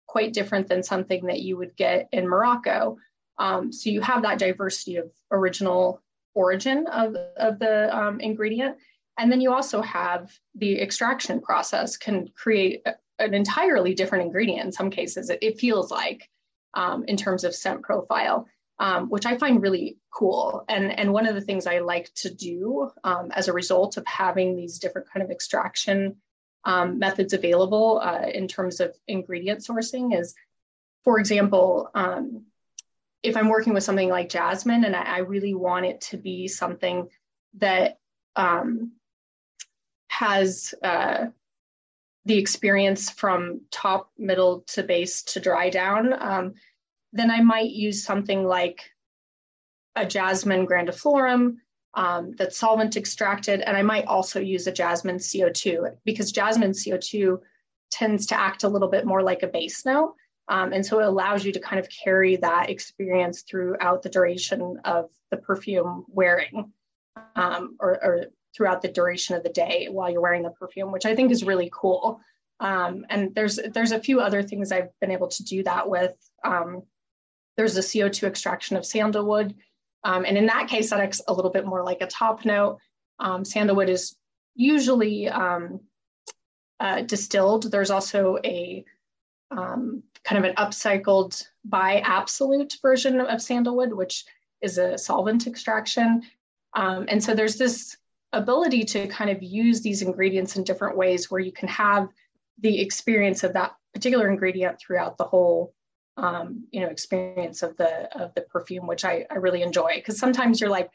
[0.07, 2.97] quite different than something that you would get in Morocco.
[3.39, 6.03] Um, so you have that diversity of original
[6.35, 8.77] origin of, of the um, ingredient.
[9.19, 12.85] And then you also have the extraction process can create
[13.19, 16.29] an entirely different ingredient in some cases, it, it feels like,
[16.75, 18.47] um, in terms of scent profile
[18.79, 20.65] um, which I find really cool.
[20.69, 24.07] And, and one of the things I like to do um, as a result of
[24.07, 26.17] having these different kind of extraction
[26.65, 30.35] um, methods available uh, in terms of ingredient sourcing is,
[31.05, 32.45] for example, um,
[33.23, 36.49] if I'm working with something like jasmine and I, I really want it to be
[36.49, 37.09] something
[37.59, 37.99] that
[38.35, 38.93] um,
[40.09, 41.27] has uh,
[42.25, 46.55] the experience from top, middle to base to dry down um,
[47.17, 48.91] then I might use something like
[49.95, 51.57] a jasmine grandiflorum
[51.95, 57.41] um, that's solvent extracted, and I might also use a jasmine CO2 because jasmine CO2
[57.91, 60.15] tends to act a little bit more like a base note.
[60.49, 64.79] Um, and so it allows you to kind of carry that experience throughout the duration
[64.85, 66.73] of the perfume wearing
[67.35, 71.05] um, or, or, throughout the duration of the day while you're wearing the perfume, which
[71.05, 72.21] I think is really cool.
[72.59, 76.17] Um, and there's there's a few other things I've been able to do that with.
[77.57, 79.55] There's a CO2 extraction of sandalwood.
[80.05, 82.79] Um, and in that case, that acts a little bit more like a top note.
[83.19, 84.17] Um, sandalwood is
[84.55, 85.81] usually um,
[86.81, 87.71] uh, distilled.
[87.71, 88.85] There's also a
[89.51, 94.25] um, kind of an upcycled by absolute version of sandalwood, which
[94.61, 96.23] is a solvent extraction.
[96.75, 97.97] Um, and so there's this
[98.33, 102.09] ability to kind of use these ingredients in different ways where you can have
[102.59, 105.73] the experience of that particular ingredient throughout the whole
[106.17, 109.93] um, you know experience of the of the perfume which i, I really enjoy.
[109.97, 110.91] Because sometimes you're like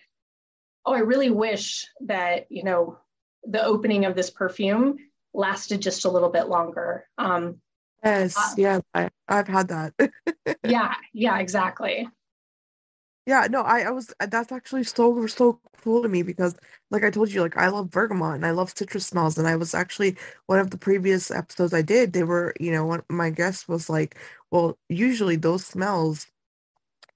[0.86, 2.98] oh i really wish that you know
[3.44, 4.98] the opening of this perfume
[5.34, 7.08] lasted just a little bit longer.
[7.18, 7.62] Um,
[8.04, 9.94] yes uh, yeah I, i've had that.
[10.64, 12.08] Yeah yeah exactly
[13.26, 16.56] yeah, no, I, I was uh, that's actually so so cool to me because
[16.90, 19.56] like I told you, like I love bergamot and I love citrus smells and I
[19.56, 20.18] was actually
[20.48, 23.90] one of the previous episodes I did, they were, you know, one my guest was
[23.90, 24.18] like,
[24.52, 26.28] well, usually those smells,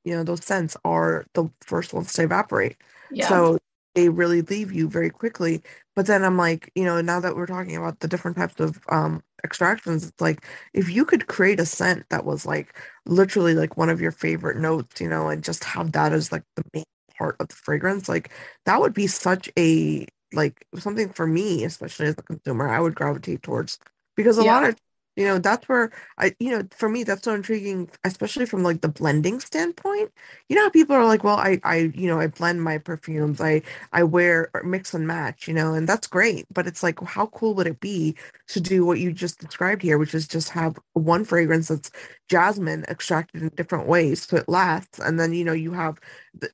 [0.04, 2.78] you know, those scents are the first ones to evaporate.
[3.10, 3.28] Yeah.
[3.28, 3.60] So
[3.96, 5.62] they really leave you very quickly.
[5.96, 8.80] But then I'm like, you know, now that we're talking about the different types of
[8.90, 13.78] um extractions, it's like if you could create a scent that was like literally like
[13.78, 16.86] one of your favorite notes, you know, and just have that as like the main
[17.18, 18.32] part of the fragrance, like
[18.66, 22.96] that would be such a like something for me, especially as a consumer, I would
[22.96, 23.80] gravitate towards
[24.16, 24.44] because a yeah.
[24.44, 24.76] lot of
[25.16, 28.82] you know that's where i you know for me that's so intriguing especially from like
[28.82, 30.12] the blending standpoint
[30.50, 33.40] you know how people are like well i i you know i blend my perfumes
[33.42, 33.62] i
[33.94, 37.54] i wear mix and match you know and that's great but it's like how cool
[37.54, 38.16] would it be
[38.48, 41.92] to do what you just described here which is just have one fragrance that's
[42.30, 46.00] jasmine extracted in different ways so it lasts and then you know you have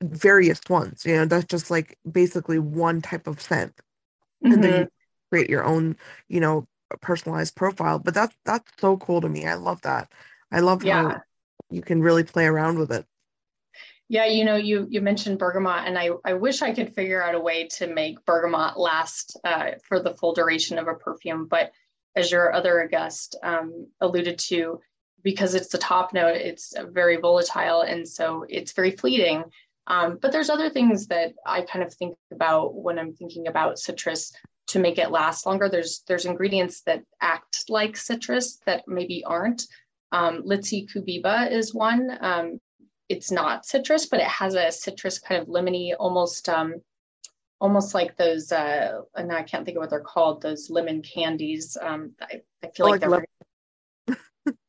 [0.02, 4.54] various ones you know that's just like basically one type of scent mm-hmm.
[4.54, 5.36] and then you mm-hmm.
[5.36, 5.96] create your own
[6.28, 6.68] you know
[7.02, 9.46] personalized profile but that's that's so cool to me.
[9.46, 10.12] I love that.
[10.52, 11.04] I love yeah.
[11.04, 11.22] how
[11.70, 13.06] you can really play around with it.
[14.10, 17.36] Yeah you know you you mentioned bergamot and i i wish i could figure out
[17.36, 21.72] a way to make bergamot last uh, for the full duration of a perfume but
[22.18, 24.82] as your other guest um, alluded to
[25.24, 29.44] because it's the top note it's very volatile and so it's very fleeting.
[29.88, 33.80] Um, but there's other things that i kind of think about when i'm thinking about
[33.80, 34.32] citrus
[34.72, 35.68] to make it last longer.
[35.68, 39.64] There's there's ingredients that act like citrus that maybe aren't.
[40.14, 42.18] Um, Litsea cubeba is one.
[42.22, 42.60] Um,
[43.10, 46.76] it's not citrus, but it has a citrus kind of lemony, almost um,
[47.60, 48.52] almost like those.
[48.52, 50.42] Uh, and I can't think of what they're called.
[50.42, 51.78] Those lemon candies.
[51.80, 53.10] Um, I, I feel like, like they're.
[53.10, 53.28] Lemon-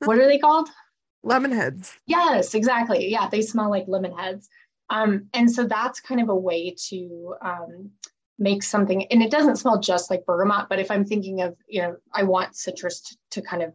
[0.00, 0.68] what are they called?
[1.22, 1.96] Lemon heads.
[2.06, 3.08] Yes, exactly.
[3.08, 4.48] Yeah, they smell like lemon heads.
[4.90, 7.90] Um, and so that's kind of a way to um,
[8.38, 11.80] make something and it doesn't smell just like bergamot but if i'm thinking of you
[11.82, 13.72] know i want citrus to, to kind of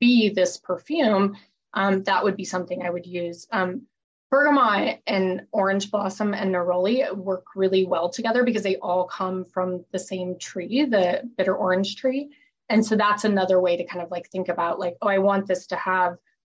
[0.00, 1.36] be this perfume
[1.74, 3.46] um, that would be something i would use.
[3.52, 3.86] Um,
[4.34, 9.84] bergamot and orange blossom and neroli work really well together because they all come from
[9.92, 12.30] the same tree the bitter orange tree.
[12.68, 15.46] And so that's another way to kind of like think about like oh i want
[15.46, 16.16] this to have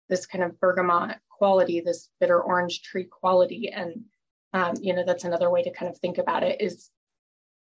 [0.09, 3.69] this kind of bergamot quality this bitter orange tree quality.
[3.69, 4.05] And
[4.53, 6.89] um, you know that's another way to kind of think about it is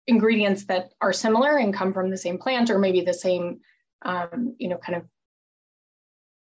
[0.10, 3.60] ingredients that are similar and come from the same plant or maybe the same
[4.02, 5.06] um, you know kind of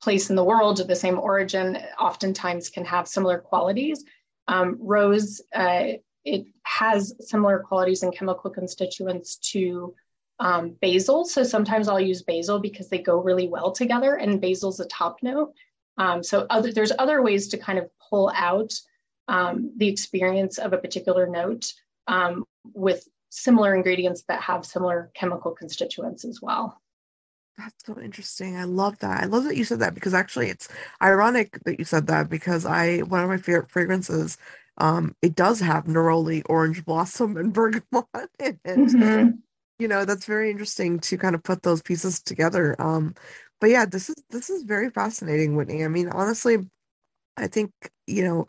[0.01, 4.03] place in the world the same origin oftentimes can have similar qualities.
[4.47, 5.93] Um, rose uh,
[6.25, 9.93] it has similar qualities and chemical constituents to
[10.39, 11.25] um, basil.
[11.25, 15.19] So sometimes i'll use basil because they go really well together and basil's a top
[15.21, 15.53] note.
[15.97, 18.73] Um, so other, there's other ways to kind of pull out
[19.27, 21.73] um, the experience of a particular note
[22.07, 26.81] um, with similar ingredients that have similar chemical constituents as well.
[27.57, 28.55] That's so interesting.
[28.55, 29.21] I love that.
[29.21, 30.69] I love that you said that because actually it's
[31.01, 34.37] ironic that you said that because I one of my favorite fragrances
[34.77, 38.07] um it does have neroli, orange blossom and bergamot
[38.39, 38.77] in it.
[38.77, 39.31] Mm-hmm.
[39.77, 42.75] You know, that's very interesting to kind of put those pieces together.
[42.79, 43.13] Um
[43.59, 45.83] but yeah, this is this is very fascinating, Whitney.
[45.83, 46.59] I mean, honestly,
[47.39, 47.71] I think,
[48.07, 48.47] you know,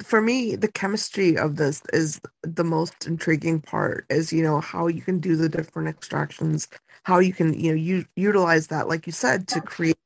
[0.00, 4.86] for me, the chemistry of this is the most intriguing part is, you know, how
[4.88, 6.68] you can do the different extractions,
[7.04, 9.96] how you can, you know, u- utilize that, like you said, to create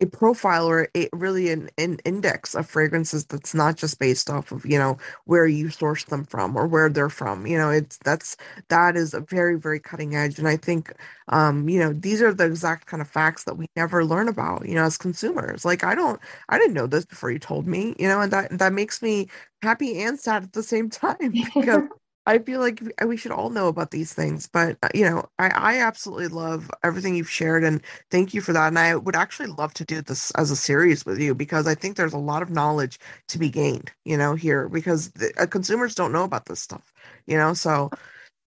[0.00, 4.52] a profile or a really an, an index of fragrances that's not just based off
[4.52, 7.96] of you know where you source them from or where they're from you know it's
[7.98, 8.36] that's
[8.68, 10.38] that is a very very cutting edge.
[10.38, 10.92] And i think
[11.28, 14.68] um you know these are the exact kind of facts that we never learn about
[14.68, 15.64] you know as consumers.
[15.64, 18.58] Like i don't i didn't know this before you told me you know and that
[18.58, 19.28] that makes me
[19.62, 21.82] happy and sad at the same time because
[22.26, 25.48] I feel like we should all know about these things, but uh, you know, I,
[25.48, 28.68] I absolutely love everything you've shared, and thank you for that.
[28.68, 31.74] And I would actually love to do this as a series with you because I
[31.76, 32.98] think there's a lot of knowledge
[33.28, 36.92] to be gained, you know, here because the, uh, consumers don't know about this stuff,
[37.26, 37.54] you know.
[37.54, 37.90] So,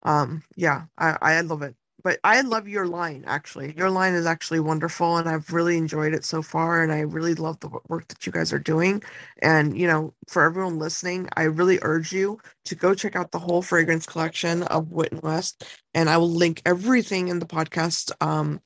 [0.05, 1.77] um, yeah, I I love it.
[2.03, 3.75] But I love your line actually.
[3.77, 7.35] Your line is actually wonderful and I've really enjoyed it so far and I really
[7.35, 9.03] love the work that you guys are doing.
[9.43, 13.39] And you know, for everyone listening, I really urge you to go check out the
[13.39, 18.13] whole fragrance collection of Wit and West and I will link everything in the podcast
[18.21, 18.61] um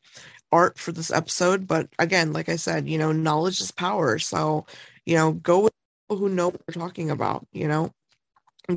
[0.52, 4.18] art for this episode, but again, like I said, you know, knowledge is power.
[4.18, 4.66] So,
[5.06, 5.72] you know, go with
[6.08, 7.92] people who know what they're talking about, you know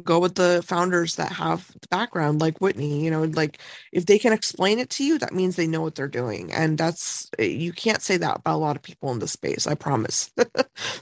[0.03, 3.59] go with the founders that have the background like whitney you know like
[3.91, 6.77] if they can explain it to you that means they know what they're doing and
[6.77, 9.75] that's eh, you can't say that about a lot of people in this space i
[9.75, 10.31] promise.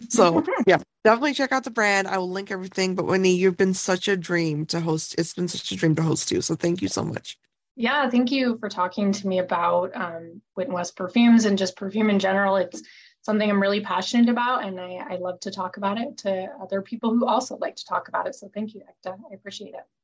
[0.10, 3.74] So yeah definitely check out the brand i will link everything but whitney you've been
[3.74, 6.82] such a dream to host it's been such a dream to host you so thank
[6.82, 7.38] you so much.
[7.76, 11.76] Yeah thank you for talking to me about um, Wit and West perfumes and just
[11.76, 12.84] perfume in general it's
[13.24, 16.82] something I'm really passionate about, and I, I love to talk about it to other
[16.82, 18.36] people who also like to talk about it.
[18.36, 19.18] So thank you, Ekta.
[19.32, 20.03] I appreciate it.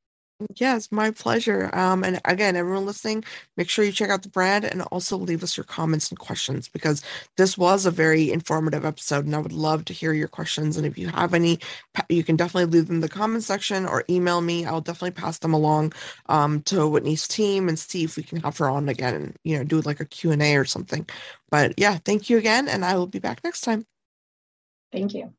[0.56, 1.68] Yes, my pleasure.
[1.74, 3.24] Um, and again, everyone listening,
[3.58, 6.66] make sure you check out the brand and also leave us your comments and questions
[6.66, 7.02] because
[7.36, 10.78] this was a very informative episode, and I would love to hear your questions.
[10.78, 11.58] And if you have any,
[12.08, 14.64] you can definitely leave them in the comment section or email me.
[14.64, 15.92] I'll definitely pass them along
[16.26, 19.58] um, to Whitney's team and see if we can have her on again and you
[19.58, 21.06] know do like a Q and A or something.
[21.50, 23.84] But yeah, thank you again, and I will be back next time.
[24.92, 25.34] Thank you.